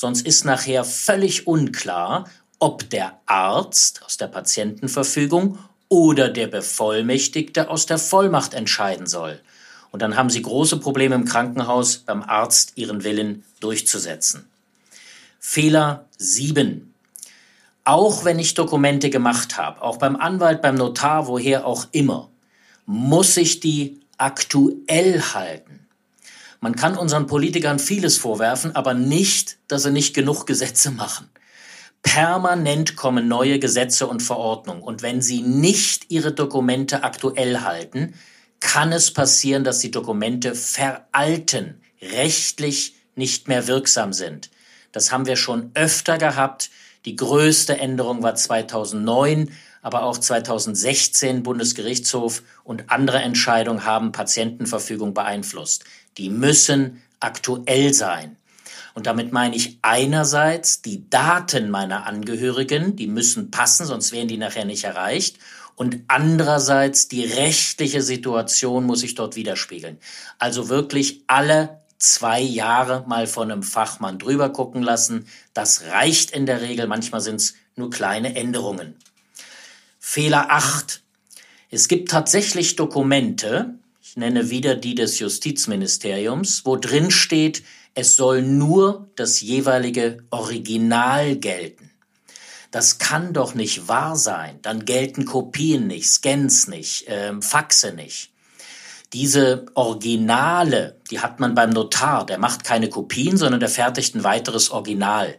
[0.00, 2.24] Sonst ist nachher völlig unklar,
[2.58, 5.58] ob der Arzt aus der Patientenverfügung
[5.90, 9.42] oder der Bevollmächtigte aus der Vollmacht entscheiden soll.
[9.90, 14.48] Und dann haben Sie große Probleme im Krankenhaus, beim Arzt Ihren Willen durchzusetzen.
[15.38, 16.94] Fehler 7.
[17.84, 22.30] Auch wenn ich Dokumente gemacht habe, auch beim Anwalt, beim Notar, woher auch immer,
[22.86, 25.79] muss ich die aktuell halten.
[26.60, 31.30] Man kann unseren Politikern vieles vorwerfen, aber nicht, dass sie nicht genug Gesetze machen.
[32.02, 34.82] Permanent kommen neue Gesetze und Verordnungen.
[34.82, 38.14] Und wenn sie nicht ihre Dokumente aktuell halten,
[38.60, 44.50] kann es passieren, dass die Dokumente veralten, rechtlich nicht mehr wirksam sind.
[44.92, 46.70] Das haben wir schon öfter gehabt.
[47.04, 49.50] Die größte Änderung war 2009,
[49.82, 55.84] aber auch 2016 Bundesgerichtshof und andere Entscheidungen haben Patientenverfügung beeinflusst.
[56.18, 58.36] Die müssen aktuell sein.
[58.94, 64.36] Und damit meine ich einerseits die Daten meiner Angehörigen, die müssen passen, sonst werden die
[64.36, 65.38] nachher nicht erreicht.
[65.76, 69.98] Und andererseits die rechtliche Situation muss sich dort widerspiegeln.
[70.38, 75.26] Also wirklich alle zwei Jahre mal von einem Fachmann drüber gucken lassen.
[75.54, 76.86] Das reicht in der Regel.
[76.86, 78.96] Manchmal sind es nur kleine Änderungen.
[79.98, 81.02] Fehler 8.
[81.70, 83.74] Es gibt tatsächlich Dokumente,
[84.10, 87.62] ich nenne wieder die des Justizministeriums, wo drin steht,
[87.94, 91.92] es soll nur das jeweilige Original gelten.
[92.72, 94.58] Das kann doch nicht wahr sein.
[94.62, 98.32] Dann gelten Kopien nicht, Scans nicht, ähm, Faxe nicht.
[99.12, 102.26] Diese Originale, die hat man beim Notar.
[102.26, 105.38] Der macht keine Kopien, sondern der fertigt ein weiteres Original.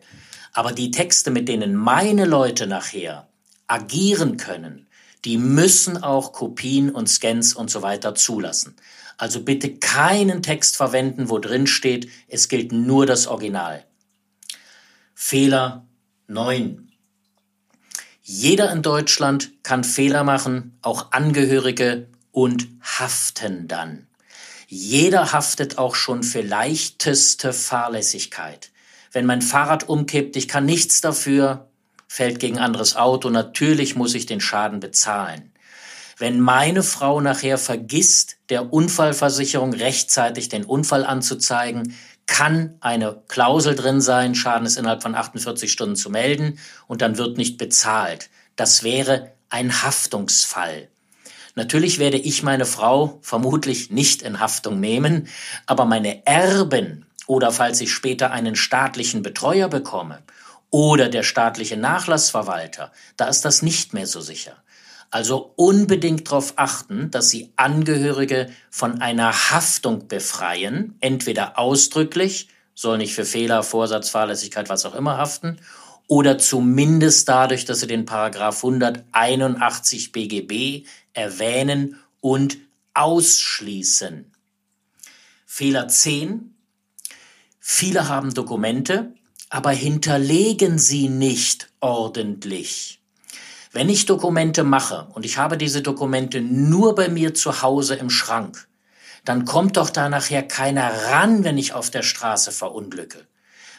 [0.54, 3.28] Aber die Texte, mit denen meine Leute nachher
[3.68, 4.88] agieren können,
[5.26, 8.76] die müssen auch Kopien und Scans und so weiter zulassen.
[9.18, 13.86] Also bitte keinen Text verwenden, wo drin steht, es gilt nur das Original.
[15.14, 15.86] Fehler
[16.28, 16.92] 9.
[18.24, 24.08] Jeder in Deutschland kann Fehler machen, auch Angehörige und haften dann.
[24.68, 28.72] Jeder haftet auch schon für leichteste Fahrlässigkeit.
[29.12, 31.71] Wenn mein Fahrrad umkippt, ich kann nichts dafür,
[32.14, 35.54] fällt gegen anderes Auto, natürlich muss ich den Schaden bezahlen.
[36.18, 41.96] Wenn meine Frau nachher vergisst, der Unfallversicherung rechtzeitig den Unfall anzuzeigen,
[42.28, 47.18] kann eine Klausel drin sein, Schaden ist innerhalb von 48 Stunden zu melden und dann
[47.18, 48.30] wird nicht bezahlt.
[48.58, 50.90] Das wäre ein Haftungsfall.
[51.56, 55.30] Natürlich werde ich meine Frau vermutlich nicht in Haftung nehmen,
[55.66, 60.20] aber meine Erben oder falls ich später einen staatlichen Betreuer bekomme
[60.72, 64.58] oder der staatliche Nachlassverwalter, da ist das nicht mehr so sicher.
[65.12, 73.14] Also unbedingt darauf achten, dass Sie Angehörige von einer Haftung befreien, entweder ausdrücklich, soll nicht
[73.14, 75.60] für Fehler, Vorsatz, Fahrlässigkeit, was auch immer haften,
[76.08, 82.58] oder zumindest dadurch, dass Sie den Paragraph 181 BGB erwähnen und
[82.94, 84.32] ausschließen.
[85.46, 86.56] Fehler 10.
[87.60, 89.14] Viele haben Dokumente,
[89.52, 93.02] aber hinterlegen sie nicht ordentlich.
[93.74, 98.10] Wenn ich Dokumente mache und ich habe diese Dokumente nur bei mir zu Hause im
[98.10, 98.68] Schrank,
[99.26, 103.28] dann kommt doch da nachher keiner ran, wenn ich auf der Straße verunglücke.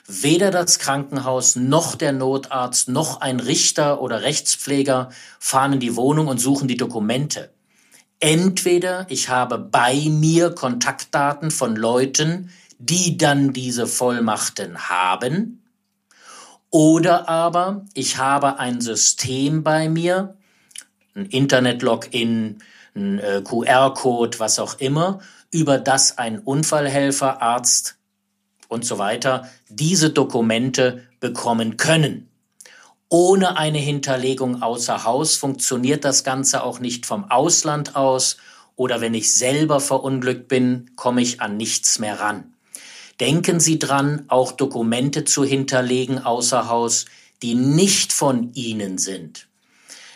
[0.06, 5.08] Weder das Krankenhaus noch der Notarzt noch ein Richter oder Rechtspfleger
[5.40, 7.50] fahren in die Wohnung und suchen die Dokumente.
[8.20, 15.61] Entweder ich habe bei mir Kontaktdaten von Leuten, die dann diese Vollmachten haben,
[16.72, 20.36] oder aber ich habe ein System bei mir,
[21.14, 22.62] ein Internet-Login,
[22.96, 27.96] ein äh, QR-Code, was auch immer, über das ein Unfallhelfer, Arzt
[28.68, 32.30] und so weiter diese Dokumente bekommen können.
[33.10, 38.38] Ohne eine Hinterlegung außer Haus funktioniert das Ganze auch nicht vom Ausland aus
[38.76, 42.54] oder wenn ich selber verunglückt bin, komme ich an nichts mehr ran.
[43.20, 47.04] Denken Sie dran, auch Dokumente zu hinterlegen außer Haus,
[47.42, 49.48] die nicht von Ihnen sind.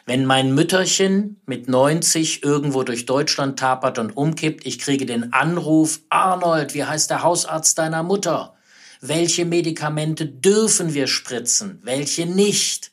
[0.08, 6.00] Wenn mein Mütterchen mit 90 irgendwo durch Deutschland tapert und umkippt, ich kriege den Anruf,
[6.10, 8.54] Arnold, wie heißt der Hausarzt deiner Mutter?
[9.00, 12.92] Welche Medikamente dürfen wir spritzen, welche nicht?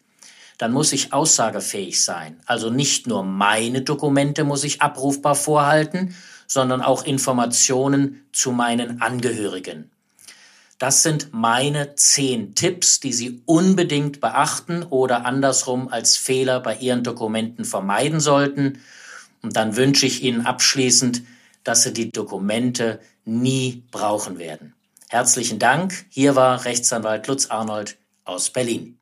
[0.57, 2.39] Dann muss ich aussagefähig sein.
[2.47, 6.15] Also nicht nur meine Dokumente muss ich abrufbar vorhalten,
[6.47, 9.92] sondern auch Informationen zu meinen Angehörigen.
[10.83, 17.05] Das sind meine zehn Tipps, die Sie unbedingt beachten oder andersrum als Fehler bei Ihren
[17.05, 18.79] Dokumenten vermeiden sollten.
[19.41, 21.21] Und dann wünsche ich Ihnen abschließend,
[21.63, 24.73] dass Sie die Dokumente nie brauchen werden.
[25.07, 26.05] Herzlichen Dank.
[26.09, 28.99] Hier war Rechtsanwalt Lutz Arnold aus Berlin.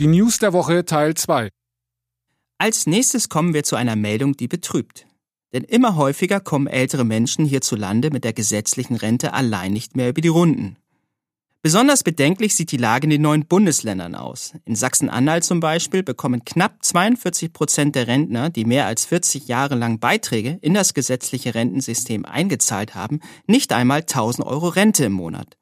[0.00, 1.48] Die News der Woche Teil 2.
[2.58, 5.06] Als nächstes kommen wir zu einer Meldung, die betrübt.
[5.52, 10.20] Denn immer häufiger kommen ältere Menschen hierzulande mit der gesetzlichen Rente allein nicht mehr über
[10.20, 10.76] die Runden.
[11.64, 14.52] Besonders bedenklich sieht die Lage in den neuen Bundesländern aus.
[14.64, 19.76] In Sachsen-Anhalt zum Beispiel bekommen knapp 42 Prozent der Rentner, die mehr als 40 Jahre
[19.76, 25.56] lang Beiträge in das gesetzliche Rentensystem eingezahlt haben, nicht einmal 1000 Euro Rente im Monat.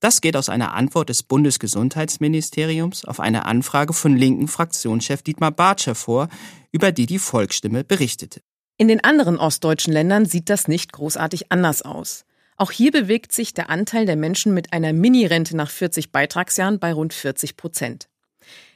[0.00, 5.86] Das geht aus einer Antwort des Bundesgesundheitsministeriums auf eine Anfrage von linken Fraktionschef Dietmar Bartsch
[5.86, 6.28] hervor,
[6.72, 8.42] über die die Volksstimme berichtete.
[8.80, 12.24] In den anderen ostdeutschen Ländern sieht das nicht großartig anders aus.
[12.56, 16.92] Auch hier bewegt sich der Anteil der Menschen mit einer Mini-Rente nach 40 Beitragsjahren bei
[16.92, 18.08] rund 40 Prozent.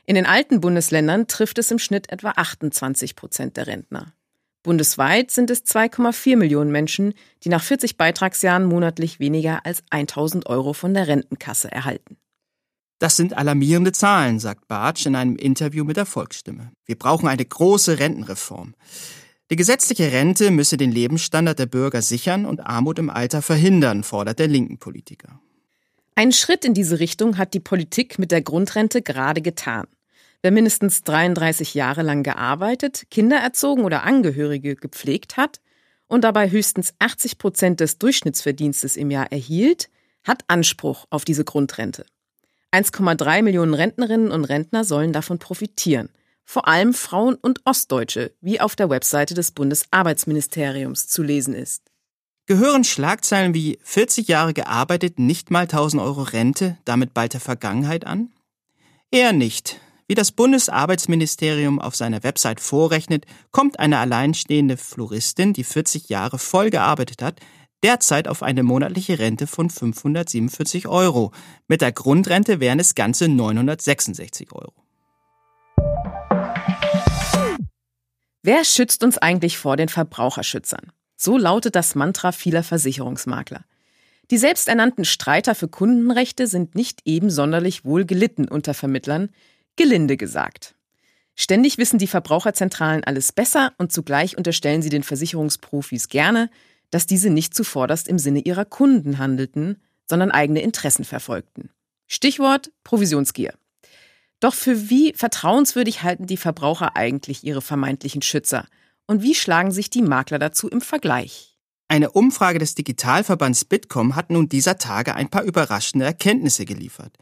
[0.04, 4.12] In den alten Bundesländern trifft es im Schnitt etwa 28 Prozent der Rentner.
[4.64, 10.72] Bundesweit sind es 2,4 Millionen Menschen, die nach 40 Beitragsjahren monatlich weniger als 1000 Euro
[10.72, 12.16] von der Rentenkasse erhalten.
[12.98, 16.72] Das sind alarmierende Zahlen, sagt Bartsch in einem Interview mit der Volksstimme.
[16.86, 18.74] Wir brauchen eine große Rentenreform.
[19.52, 24.38] Die gesetzliche Rente müsse den Lebensstandard der Bürger sichern und Armut im Alter verhindern, fordert
[24.38, 25.42] der linken Politiker.
[26.14, 29.88] Einen Schritt in diese Richtung hat die Politik mit der Grundrente gerade getan.
[30.40, 35.60] Wer mindestens 33 Jahre lang gearbeitet, Kinder erzogen oder Angehörige gepflegt hat
[36.08, 39.90] und dabei höchstens 80 Prozent des Durchschnittsverdienstes im Jahr erhielt,
[40.24, 42.06] hat Anspruch auf diese Grundrente.
[42.72, 46.08] 1,3 Millionen Rentnerinnen und Rentner sollen davon profitieren–
[46.52, 51.82] vor allem Frauen und Ostdeutsche, wie auf der Webseite des Bundesarbeitsministeriums zu lesen ist.
[52.44, 58.06] Gehören Schlagzeilen wie 40 Jahre gearbeitet, nicht mal 1000 Euro Rente, damit bald der Vergangenheit
[58.06, 58.32] an?
[59.10, 59.80] Eher nicht.
[60.06, 66.68] Wie das Bundesarbeitsministerium auf seiner Website vorrechnet, kommt eine alleinstehende Floristin, die 40 Jahre voll
[66.68, 67.40] gearbeitet hat,
[67.82, 71.32] derzeit auf eine monatliche Rente von 547 Euro.
[71.66, 74.81] Mit der Grundrente wären es ganze 966 Euro.
[78.44, 80.90] Wer schützt uns eigentlich vor den Verbraucherschützern?
[81.16, 83.64] So lautet das Mantra vieler Versicherungsmakler.
[84.32, 89.28] Die selbsternannten Streiter für Kundenrechte sind nicht eben sonderlich wohl gelitten unter Vermittlern,
[89.76, 90.74] gelinde gesagt.
[91.36, 96.50] Ständig wissen die Verbraucherzentralen alles besser und zugleich unterstellen sie den Versicherungsprofis gerne,
[96.90, 101.70] dass diese nicht zuvorderst im Sinne ihrer Kunden handelten, sondern eigene Interessen verfolgten.
[102.08, 103.54] Stichwort Provisionsgier.
[104.42, 108.66] Doch für wie vertrauenswürdig halten die Verbraucher eigentlich ihre vermeintlichen Schützer?
[109.06, 111.56] Und wie schlagen sich die Makler dazu im Vergleich?
[111.86, 117.16] Eine Umfrage des Digitalverbands Bitkom hat nun dieser Tage ein paar überraschende Erkenntnisse geliefert.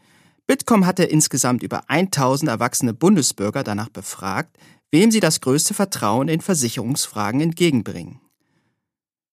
[0.46, 4.56] Bitkom hatte insgesamt über 1000 erwachsene Bundesbürger danach befragt,
[4.90, 8.22] wem sie das größte Vertrauen in Versicherungsfragen entgegenbringen.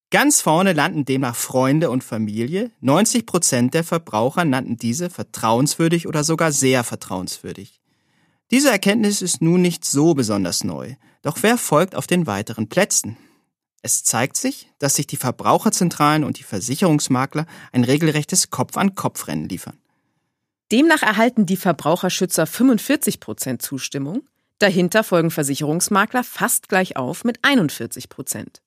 [0.10, 2.72] Ganz vorne landen demnach Freunde und Familie.
[2.80, 7.82] 90 Prozent der Verbraucher nannten diese vertrauenswürdig oder sogar sehr vertrauenswürdig.
[8.49, 10.95] Diese Erkenntnis ist nun nicht so besonders neu.
[11.24, 13.18] Doch wer folgt auf den weiteren Plätzen?
[13.82, 19.78] Es zeigt sich, dass sich die Verbraucherzentralen und die Versicherungsmakler ein regelrechtes Kopf-an-Kopf-Rennen liefern.
[20.72, 24.24] Demnach erhalten die Verbraucherschützer 45 Prozent Zustimmung.
[24.60, 28.62] Dahinter folgen Versicherungsmakler fast gleich auf mit 41 Prozent.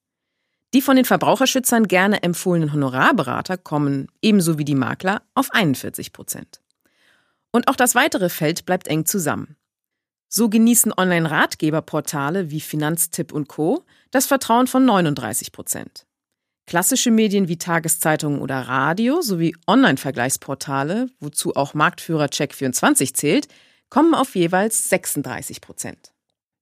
[0.73, 6.61] Die von den Verbraucherschützern gerne empfohlenen Honorarberater kommen, ebenso wie die Makler, auf 41 Prozent.
[7.51, 9.57] Und auch das weitere Feld bleibt eng zusammen.
[10.29, 13.85] So genießen Online-Ratgeberportale wie Finanztipp und Co.
[14.13, 16.07] das Vertrauen von 39 Prozent.
[16.67, 23.49] Klassische Medien wie Tageszeitungen oder Radio sowie Online-Vergleichsportale, wozu auch Marktführer Check24 zählt,
[23.89, 26.13] kommen auf jeweils 36 Prozent.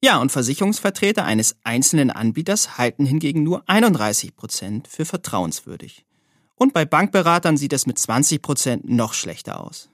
[0.00, 6.06] Ja, und Versicherungsvertreter eines einzelnen Anbieters halten hingegen nur 31 Prozent für vertrauenswürdig.
[6.54, 9.90] Und bei Bankberatern sieht es mit 20 Prozent noch schlechter aus.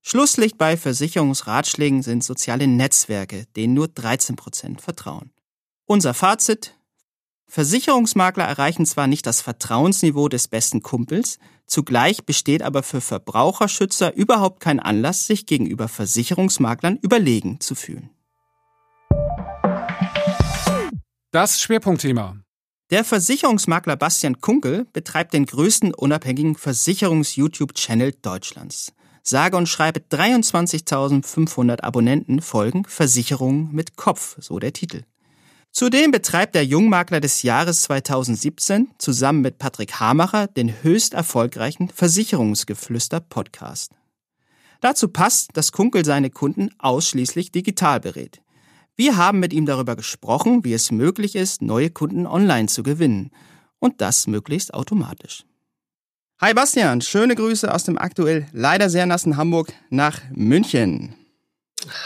[0.00, 5.30] Schlusslicht bei Versicherungsratschlägen sind soziale Netzwerke, denen nur 13 Prozent vertrauen.
[5.84, 6.74] Unser Fazit?
[7.46, 14.60] Versicherungsmakler erreichen zwar nicht das Vertrauensniveau des besten Kumpels, zugleich besteht aber für Verbraucherschützer überhaupt
[14.60, 18.08] kein Anlass, sich gegenüber Versicherungsmaklern überlegen zu fühlen.
[21.34, 22.36] Das Schwerpunktthema.
[22.90, 28.92] Der Versicherungsmakler Bastian Kunkel betreibt den größten unabhängigen Versicherungs-YouTube-Channel Deutschlands.
[29.22, 35.04] Sage und schreibe 23.500 Abonnenten folgen Versicherungen mit Kopf, so der Titel.
[35.70, 43.20] Zudem betreibt der Jungmakler des Jahres 2017 zusammen mit Patrick Hamacher den höchst erfolgreichen Versicherungsgeflüster
[43.20, 43.92] Podcast.
[44.82, 48.41] Dazu passt, dass Kunkel seine Kunden ausschließlich digital berät.
[48.94, 53.30] Wir haben mit ihm darüber gesprochen, wie es möglich ist, neue Kunden online zu gewinnen.
[53.78, 55.44] Und das möglichst automatisch.
[56.42, 61.14] Hi Bastian, schöne Grüße aus dem aktuell leider sehr nassen Hamburg nach München.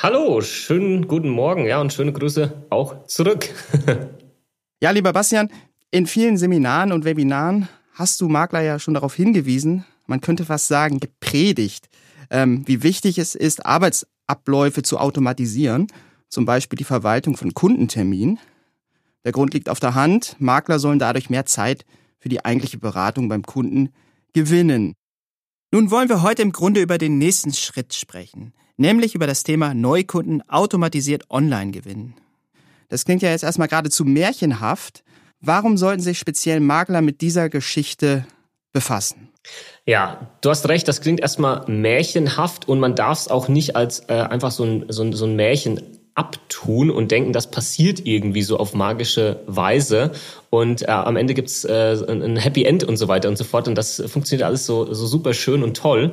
[0.01, 3.49] Hallo, schönen guten Morgen, ja, und schöne Grüße auch zurück.
[4.80, 5.51] ja, lieber Bastian,
[5.91, 10.68] in vielen Seminaren und Webinaren hast du Makler ja schon darauf hingewiesen, man könnte fast
[10.68, 11.89] sagen, gepredigt,
[12.30, 15.89] ähm, wie wichtig es ist, Arbeitsabläufe zu automatisieren
[16.29, 18.39] zum Beispiel die Verwaltung von Kundenterminen.
[19.24, 21.85] Der Grund liegt auf der Hand, Makler sollen dadurch mehr Zeit
[22.18, 23.91] für die eigentliche Beratung beim Kunden
[24.33, 24.95] gewinnen.
[25.72, 29.74] Nun wollen wir heute im Grunde über den nächsten Schritt sprechen, nämlich über das Thema
[29.74, 32.14] Neukunden automatisiert online gewinnen.
[32.89, 35.03] Das klingt ja jetzt erstmal geradezu märchenhaft.
[35.41, 38.27] Warum sollten sich speziell Makler mit dieser Geschichte
[38.72, 39.29] befassen?
[39.87, 44.01] Ja, du hast recht, das klingt erstmal märchenhaft und man darf es auch nicht als
[44.09, 45.81] äh, einfach so ein, so, ein, so ein Märchen
[46.16, 50.12] abtun und denken, das passiert irgendwie so auf magische Weise
[50.48, 53.68] und äh, am Ende gibt's äh, ein Happy End und so weiter und so fort
[53.68, 56.12] und das funktioniert alles so, so super schön und toll.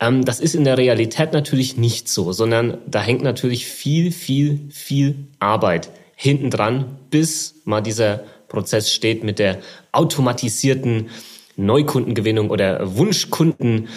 [0.00, 4.60] Ähm, das ist in der Realität natürlich nicht so, sondern da hängt natürlich viel, viel,
[4.70, 9.58] viel Arbeit hinten dran, bis mal dieser Prozess steht mit der
[9.92, 11.08] automatisierten
[11.56, 13.88] Neukundengewinnung oder Wunschkunden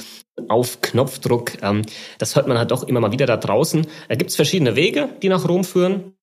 [0.50, 1.62] auf Knopfdruck.
[1.62, 1.84] Ähm,
[2.18, 3.86] das hört man halt doch immer mal wieder da draußen.
[4.10, 6.14] Da gibt es verschiedene Wege, die nach Rom führen.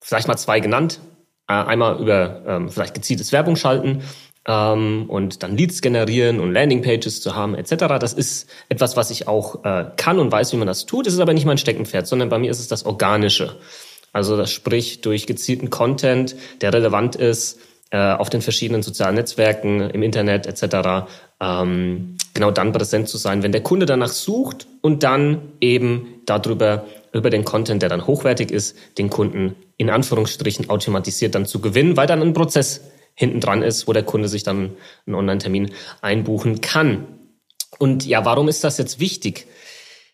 [0.00, 1.00] Vielleicht mal zwei genannt.
[1.48, 4.02] Äh, einmal über ähm, vielleicht gezieltes Werbung schalten
[4.46, 7.98] ähm, und dann Leads generieren und Landingpages zu haben etc.
[8.00, 11.06] Das ist etwas, was ich auch äh, kann und weiß, wie man das tut.
[11.06, 13.56] Es ist aber nicht mein Steckenpferd, sondern bei mir ist es das Organische.
[14.12, 17.60] Also das sprich durch gezielten Content, der relevant ist,
[17.98, 21.06] auf den verschiedenen sozialen Netzwerken, im Internet etc
[21.42, 26.86] ähm, genau dann präsent zu sein, wenn der Kunde danach sucht und dann eben darüber
[27.12, 31.96] über den Content, der dann hochwertig ist, den Kunden in Anführungsstrichen automatisiert dann zu gewinnen,
[31.96, 32.82] weil dann ein Prozess
[33.14, 34.70] hinten dran ist, wo der Kunde sich dann
[35.06, 37.18] einen Online-Termin einbuchen kann.
[37.78, 39.46] Und ja, warum ist das jetzt wichtig?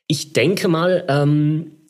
[0.07, 1.87] Ich denke mal, ähm,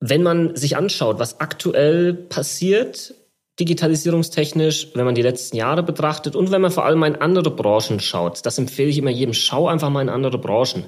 [0.00, 3.14] wenn man sich anschaut, was aktuell passiert,
[3.60, 8.00] digitalisierungstechnisch, wenn man die letzten Jahre betrachtet und wenn man vor allem in andere Branchen
[8.00, 10.84] schaut, das empfehle ich immer jedem, schau einfach mal in andere Branchen,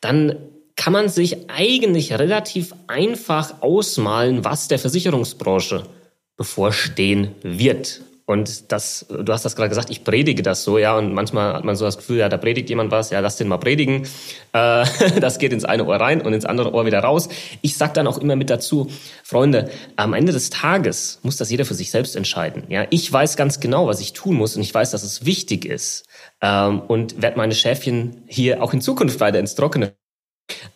[0.00, 0.36] dann
[0.76, 5.84] kann man sich eigentlich relativ einfach ausmalen, was der Versicherungsbranche
[6.36, 8.00] bevorstehen wird.
[8.30, 11.64] Und das, du hast das gerade gesagt, ich predige das so, ja, und manchmal hat
[11.64, 14.06] man so das Gefühl, ja, da predigt jemand was, ja, lass den mal predigen.
[14.52, 14.84] Äh,
[15.20, 17.28] das geht ins eine Ohr rein und ins andere Ohr wieder raus.
[17.60, 18.88] Ich sag dann auch immer mit dazu,
[19.24, 22.62] Freunde, am Ende des Tages muss das jeder für sich selbst entscheiden.
[22.68, 25.64] Ja, ich weiß ganz genau, was ich tun muss und ich weiß, dass es wichtig
[25.64, 26.06] ist
[26.40, 29.94] ähm, und werde meine Schäfchen hier auch in Zukunft weiter ins Trockene.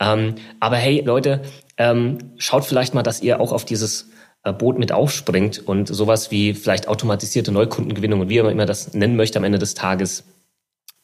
[0.01, 1.43] Ähm, aber hey, Leute,
[1.77, 4.09] ähm, schaut vielleicht mal, dass ihr auch auf dieses
[4.53, 9.17] Boot mit aufspringt und sowas wie vielleicht automatisierte Neukundengewinnung und wie man immer das nennen
[9.17, 10.25] möchte am Ende des Tages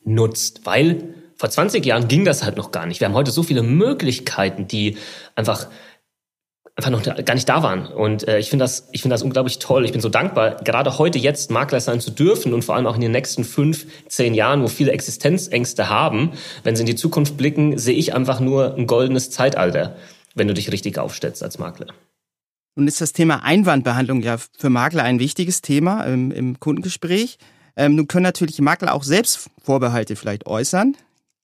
[0.04, 0.66] nutzt.
[0.66, 3.00] Weil vor 20 Jahren ging das halt noch gar nicht.
[3.00, 4.98] Wir haben heute so viele Möglichkeiten, die
[5.34, 5.68] einfach
[6.76, 7.86] einfach noch gar nicht da waren.
[7.86, 9.84] Und äh, ich finde das, ich finde das unglaublich toll.
[9.84, 12.94] Ich bin so dankbar, gerade heute jetzt Makler sein zu dürfen und vor allem auch
[12.94, 16.32] in den nächsten fünf, zehn Jahren, wo viele Existenzängste haben,
[16.62, 19.96] wenn sie in die Zukunft blicken, sehe ich einfach nur ein goldenes Zeitalter,
[20.34, 21.88] wenn du dich richtig aufstellst als Makler.
[22.76, 27.38] Nun ist das Thema Einwandbehandlung ja für Makler ein wichtiges Thema im, im Kundengespräch.
[27.76, 30.96] Ähm, nun können natürlich Makler auch selbst Vorbehalte vielleicht äußern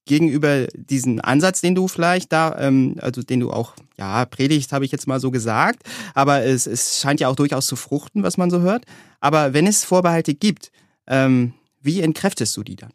[0.07, 4.85] gegenüber diesem Ansatz, den du vielleicht da, ähm, also den du auch, ja, predigst, habe
[4.85, 5.83] ich jetzt mal so gesagt,
[6.14, 8.85] aber es, es scheint ja auch durchaus zu fruchten, was man so hört.
[9.20, 10.70] Aber wenn es Vorbehalte gibt,
[11.09, 12.91] ähm, wie entkräftest du die dann?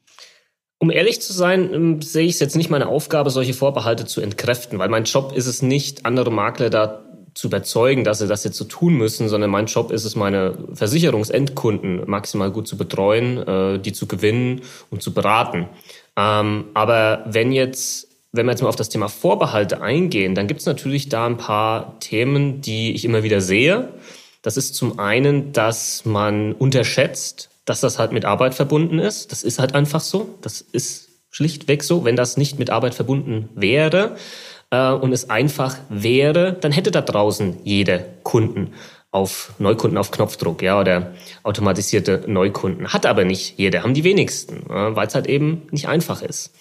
[0.79, 4.21] Um ehrlich zu sein, ähm, sehe ich es jetzt nicht meine Aufgabe, solche Vorbehalte zu
[4.21, 7.03] entkräften, weil mein Job ist es nicht, andere Makler da
[7.33, 10.57] zu überzeugen, dass sie das jetzt so tun müssen, sondern mein Job ist es, meine
[10.73, 15.67] Versicherungsendkunden maximal gut zu betreuen, äh, die zu gewinnen und zu beraten.
[16.17, 20.59] Ähm, aber wenn jetzt, wenn wir jetzt mal auf das Thema Vorbehalte eingehen, dann gibt
[20.59, 23.89] es natürlich da ein paar Themen, die ich immer wieder sehe.
[24.41, 29.31] Das ist zum einen, dass man unterschätzt, dass das halt mit Arbeit verbunden ist.
[29.31, 30.35] Das ist halt einfach so.
[30.41, 32.03] Das ist schlichtweg so.
[32.03, 34.17] Wenn das nicht mit Arbeit verbunden wäre,
[34.71, 38.73] äh, und es einfach wäre, dann hätte da draußen jeder Kunden
[39.11, 41.13] auf Neukunden auf Knopfdruck, ja, oder
[41.43, 42.87] automatisierte Neukunden.
[42.93, 46.53] Hat aber nicht jeder, haben die wenigsten, weil es halt eben nicht einfach ist.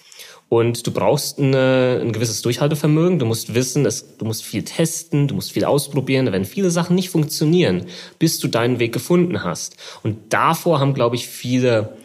[0.49, 3.19] Und du brauchst eine, ein gewisses Durchhaltevermögen.
[3.19, 6.29] Du musst wissen, es, du musst viel testen, du musst viel ausprobieren.
[6.29, 7.85] Werden viele Sachen nicht funktionieren,
[8.19, 9.77] bis du deinen Weg gefunden hast.
[10.03, 11.95] Und davor haben, glaube ich, viele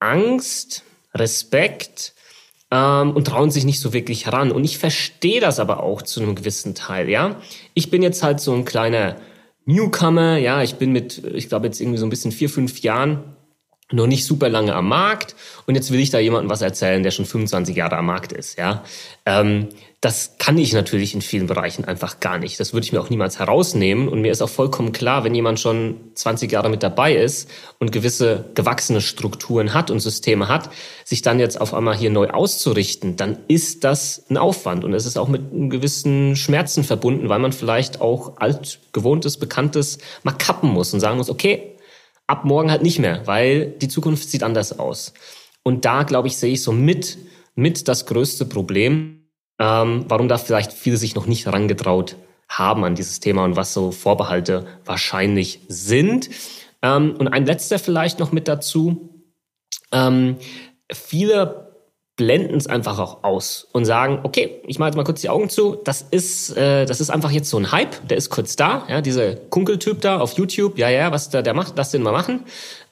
[0.00, 2.12] Angst, Respekt
[2.72, 4.50] ähm, und trauen sich nicht so wirklich ran.
[4.50, 7.36] Und ich verstehe das aber auch zu einem gewissen Teil, ja.
[7.74, 9.16] Ich bin jetzt halt so ein kleiner
[9.66, 13.31] Newcomer, ja, ich bin mit, ich glaube jetzt irgendwie so ein bisschen vier, fünf Jahren
[13.92, 15.34] noch nicht super lange am Markt
[15.66, 18.58] und jetzt will ich da jemandem was erzählen, der schon 25 Jahre am Markt ist,
[18.58, 18.82] ja.
[19.26, 19.68] Ähm,
[20.02, 22.58] das kann ich natürlich in vielen Bereichen einfach gar nicht.
[22.58, 24.08] Das würde ich mir auch niemals herausnehmen.
[24.08, 27.92] Und mir ist auch vollkommen klar, wenn jemand schon 20 Jahre mit dabei ist und
[27.92, 30.70] gewisse gewachsene Strukturen hat und Systeme hat,
[31.04, 34.82] sich dann jetzt auf einmal hier neu auszurichten, dann ist das ein Aufwand.
[34.82, 40.32] Und es ist auch mit gewissen Schmerzen verbunden, weil man vielleicht auch altgewohntes, bekanntes mal
[40.32, 41.71] kappen muss und sagen muss, okay,
[42.26, 45.12] ab morgen halt nicht mehr, weil die Zukunft sieht anders aus.
[45.62, 47.18] Und da, glaube ich, sehe ich so mit,
[47.54, 52.16] mit das größte Problem, ähm, warum da vielleicht viele sich noch nicht herangetraut
[52.48, 56.28] haben an dieses Thema und was so Vorbehalte wahrscheinlich sind.
[56.82, 59.24] Ähm, und ein letzter vielleicht noch mit dazu.
[59.92, 60.36] Ähm,
[60.92, 61.71] viele
[62.22, 65.48] blenden es einfach auch aus und sagen, okay, ich mache jetzt mal kurz die Augen
[65.48, 68.84] zu, das ist, äh, das ist einfach jetzt so ein Hype, der ist kurz da,
[68.88, 72.12] ja, dieser Kunkeltyp da auf YouTube, ja, ja, was der, der macht, lass den mal
[72.12, 72.44] machen.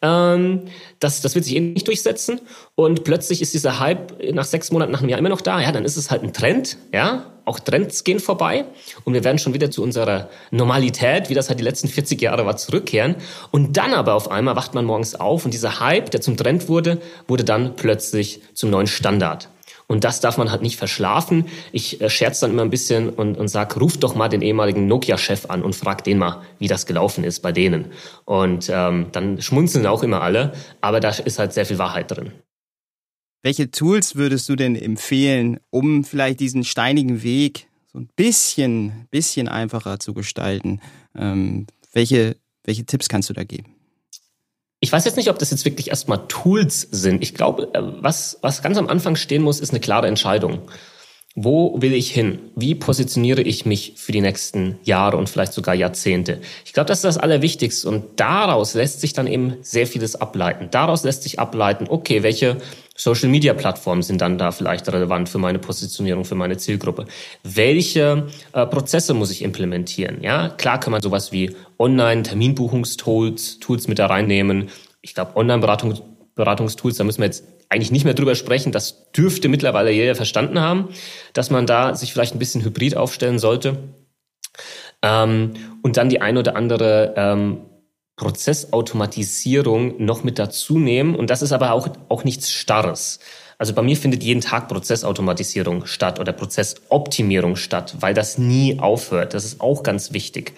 [0.03, 0.63] Ähm,
[0.99, 2.41] das, das wird sich eh nicht durchsetzen
[2.75, 5.73] und plötzlich ist dieser Hype nach sechs Monaten, nach einem Jahr immer noch da, ja,
[5.73, 8.65] dann ist es halt ein Trend, ja, auch Trends gehen vorbei
[9.05, 12.47] und wir werden schon wieder zu unserer Normalität, wie das halt die letzten 40 Jahre
[12.47, 13.17] war, zurückkehren.
[13.51, 16.69] Und dann aber auf einmal wacht man morgens auf und dieser Hype, der zum Trend
[16.69, 19.50] wurde, wurde dann plötzlich zum neuen Standard.
[19.87, 21.47] Und das darf man halt nicht verschlafen.
[21.73, 24.87] Ich äh, scherze dann immer ein bisschen und, und sag, ruf doch mal den ehemaligen
[24.87, 27.87] Nokia-Chef an und frag den mal, wie das gelaufen ist bei denen.
[28.25, 32.33] Und ähm, dann schmunzeln auch immer alle, aber da ist halt sehr viel Wahrheit drin.
[33.43, 39.49] Welche Tools würdest du denn empfehlen, um vielleicht diesen steinigen Weg so ein bisschen, bisschen
[39.49, 40.81] einfacher zu gestalten?
[41.17, 43.80] Ähm, welche, welche Tipps kannst du da geben?
[44.83, 47.23] Ich weiß jetzt nicht, ob das jetzt wirklich erstmal Tools sind.
[47.23, 50.63] Ich glaube, äh, was, was ganz am Anfang stehen muss, ist eine klare Entscheidung.
[51.37, 52.41] Wo will ich hin?
[52.57, 56.41] Wie positioniere ich mich für die nächsten Jahre und vielleicht sogar Jahrzehnte?
[56.65, 60.69] Ich glaube, das ist das Allerwichtigste und daraus lässt sich dann eben sehr vieles ableiten.
[60.73, 62.57] Daraus lässt sich ableiten, okay, welche
[62.97, 67.07] Social-Media-Plattformen sind dann da vielleicht relevant für meine Positionierung, für meine Zielgruppe?
[67.45, 70.23] Welche äh, Prozesse muss ich implementieren?
[70.23, 74.69] Ja, klar kann man sowas wie Online-Terminbuchungstools Tools mit da reinnehmen.
[75.01, 75.37] Ich glaube,
[76.41, 78.73] Online-Beratungstools, da müssen wir jetzt eigentlich nicht mehr drüber sprechen.
[78.73, 80.89] Das dürfte mittlerweile jeder verstanden haben,
[81.33, 83.77] dass man da sich vielleicht ein bisschen hybrid aufstellen sollte.
[85.03, 87.59] Ähm, und dann die ein oder andere ähm,
[88.17, 91.15] Prozessautomatisierung noch mit dazu nehmen.
[91.15, 93.21] Und das ist aber auch, auch nichts Starres.
[93.57, 99.35] Also bei mir findet jeden Tag Prozessautomatisierung statt oder Prozessoptimierung statt, weil das nie aufhört.
[99.35, 100.55] Das ist auch ganz wichtig.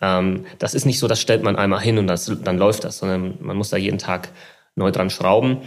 [0.00, 2.98] Ähm, das ist nicht so, das stellt man einmal hin und das, dann läuft das,
[2.98, 4.28] sondern man muss da jeden Tag
[4.76, 5.62] neu dran schrauben.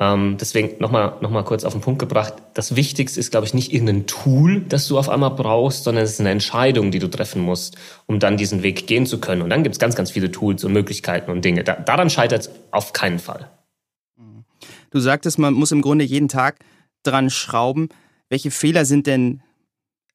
[0.00, 2.34] Ähm, deswegen nochmal noch mal kurz auf den Punkt gebracht.
[2.54, 6.12] Das Wichtigste ist, glaube ich, nicht irgendein Tool, das du auf einmal brauchst, sondern es
[6.12, 7.76] ist eine Entscheidung, die du treffen musst,
[8.06, 9.42] um dann diesen Weg gehen zu können.
[9.42, 11.64] Und dann gibt es ganz, ganz viele Tools und Möglichkeiten und Dinge.
[11.64, 13.50] Da, daran scheitert es auf keinen Fall.
[14.90, 16.58] Du sagtest, man muss im Grunde jeden Tag
[17.02, 17.88] dran schrauben.
[18.28, 19.42] Welche Fehler sind denn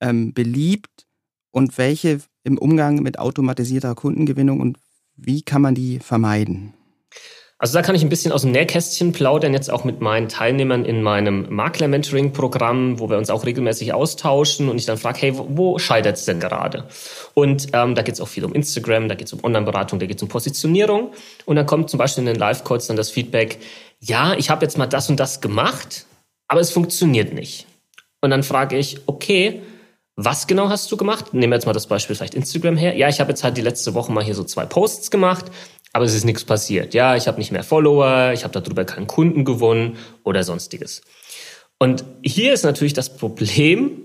[0.02, 1.08] ähm, beliebt
[1.52, 4.78] und welche im Umgang mit automatisierter Kundengewinnung und
[5.16, 6.74] wie kann man die vermeiden?
[7.64, 10.84] Also da kann ich ein bisschen aus dem Nähkästchen plaudern, jetzt auch mit meinen Teilnehmern
[10.84, 15.48] in meinem Makler-Mentoring-Programm, wo wir uns auch regelmäßig austauschen und ich dann frage, hey, wo,
[15.50, 16.90] wo scheitert es denn gerade?
[17.36, 20.08] Und ähm, da geht es auch viel um Instagram, da geht es um Online-Beratung, da
[20.08, 21.14] geht es um Positionierung.
[21.46, 23.60] Und dann kommt zum Beispiel in den Live-Calls dann das Feedback,
[24.02, 26.06] ja, ich habe jetzt mal das und das gemacht,
[26.50, 27.66] aber es funktioniert nicht.
[28.20, 29.62] Und dann frage ich, okay,
[30.18, 31.34] was genau hast du gemacht?
[31.34, 32.98] Nehmen wir jetzt mal das Beispiel vielleicht Instagram her.
[32.98, 35.46] Ja, ich habe jetzt halt die letzte Woche mal hier so zwei Posts gemacht,
[35.94, 36.94] aber es ist nichts passiert.
[36.94, 41.02] Ja, ich habe nicht mehr Follower, ich habe darüber keinen Kunden gewonnen oder sonstiges.
[41.78, 44.02] Und hier ist natürlich das Problem,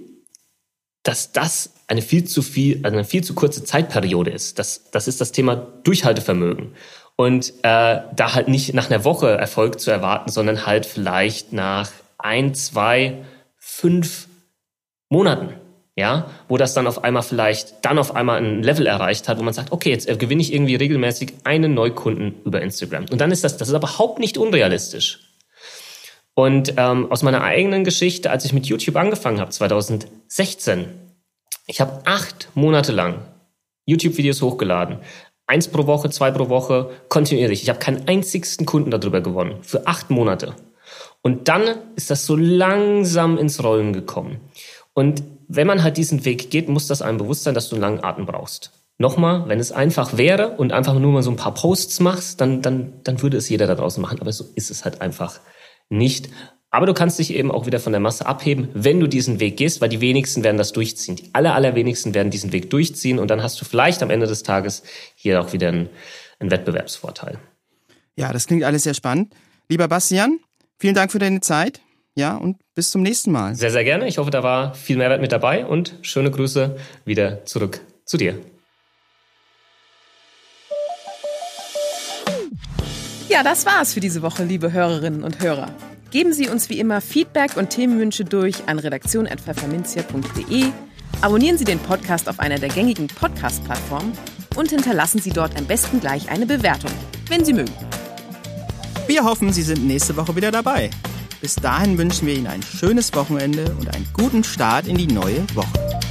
[1.02, 4.58] dass das eine viel zu viel, eine viel zu kurze Zeitperiode ist.
[4.58, 6.74] Das, das ist das Thema Durchhaltevermögen.
[7.16, 11.90] Und äh, da halt nicht nach einer Woche Erfolg zu erwarten, sondern halt vielleicht nach
[12.18, 13.24] ein, zwei,
[13.56, 14.28] fünf
[15.08, 15.54] Monaten
[15.98, 19.42] ja, wo das dann auf einmal vielleicht dann auf einmal ein Level erreicht hat, wo
[19.42, 23.06] man sagt, okay, jetzt gewinne ich irgendwie regelmäßig einen Neukunden über Instagram.
[23.10, 25.18] Und dann ist das, das ist überhaupt nicht unrealistisch.
[26.34, 30.86] Und ähm, aus meiner eigenen Geschichte, als ich mit YouTube angefangen habe, 2016,
[31.66, 33.24] ich habe acht Monate lang
[33.86, 34.98] YouTube-Videos hochgeladen.
[35.48, 37.64] Eins pro Woche, zwei pro Woche, kontinuierlich.
[37.64, 39.56] Ich habe keinen einzigsten Kunden darüber gewonnen.
[39.62, 40.54] Für acht Monate.
[41.22, 41.64] Und dann
[41.96, 44.38] ist das so langsam ins Rollen gekommen.
[44.94, 47.82] Und wenn man halt diesen Weg geht, muss das einem bewusst sein, dass du einen
[47.82, 48.72] langen Atem brauchst.
[48.98, 52.62] Nochmal, wenn es einfach wäre und einfach nur mal so ein paar Posts machst, dann,
[52.62, 54.20] dann, dann würde es jeder da draußen machen.
[54.20, 55.40] Aber so ist es halt einfach
[55.88, 56.28] nicht.
[56.70, 59.56] Aber du kannst dich eben auch wieder von der Masse abheben, wenn du diesen Weg
[59.56, 61.16] gehst, weil die wenigsten werden das durchziehen.
[61.16, 64.42] Die aller, allerwenigsten werden diesen Weg durchziehen und dann hast du vielleicht am Ende des
[64.42, 64.82] Tages
[65.14, 65.88] hier auch wieder einen,
[66.40, 67.38] einen Wettbewerbsvorteil.
[68.16, 69.32] Ja, das klingt alles sehr spannend.
[69.68, 70.40] Lieber Bastian,
[70.78, 71.80] vielen Dank für deine Zeit.
[72.18, 73.54] Ja, und bis zum nächsten Mal.
[73.54, 74.08] Sehr, sehr gerne.
[74.08, 78.40] Ich hoffe, da war viel Mehrwert mit dabei und schöne Grüße wieder zurück zu dir.
[83.28, 85.70] Ja, das war's für diese Woche, liebe Hörerinnen und Hörer.
[86.10, 90.64] Geben Sie uns wie immer Feedback und Themenwünsche durch an redaktion.pfefferminzia.de.
[91.20, 94.10] Abonnieren Sie den Podcast auf einer der gängigen Podcast-Plattformen
[94.56, 96.90] und hinterlassen Sie dort am besten gleich eine Bewertung,
[97.28, 97.74] wenn Sie mögen.
[99.06, 100.90] Wir hoffen, Sie sind nächste Woche wieder dabei.
[101.40, 105.44] Bis dahin wünschen wir Ihnen ein schönes Wochenende und einen guten Start in die neue
[105.54, 106.07] Woche.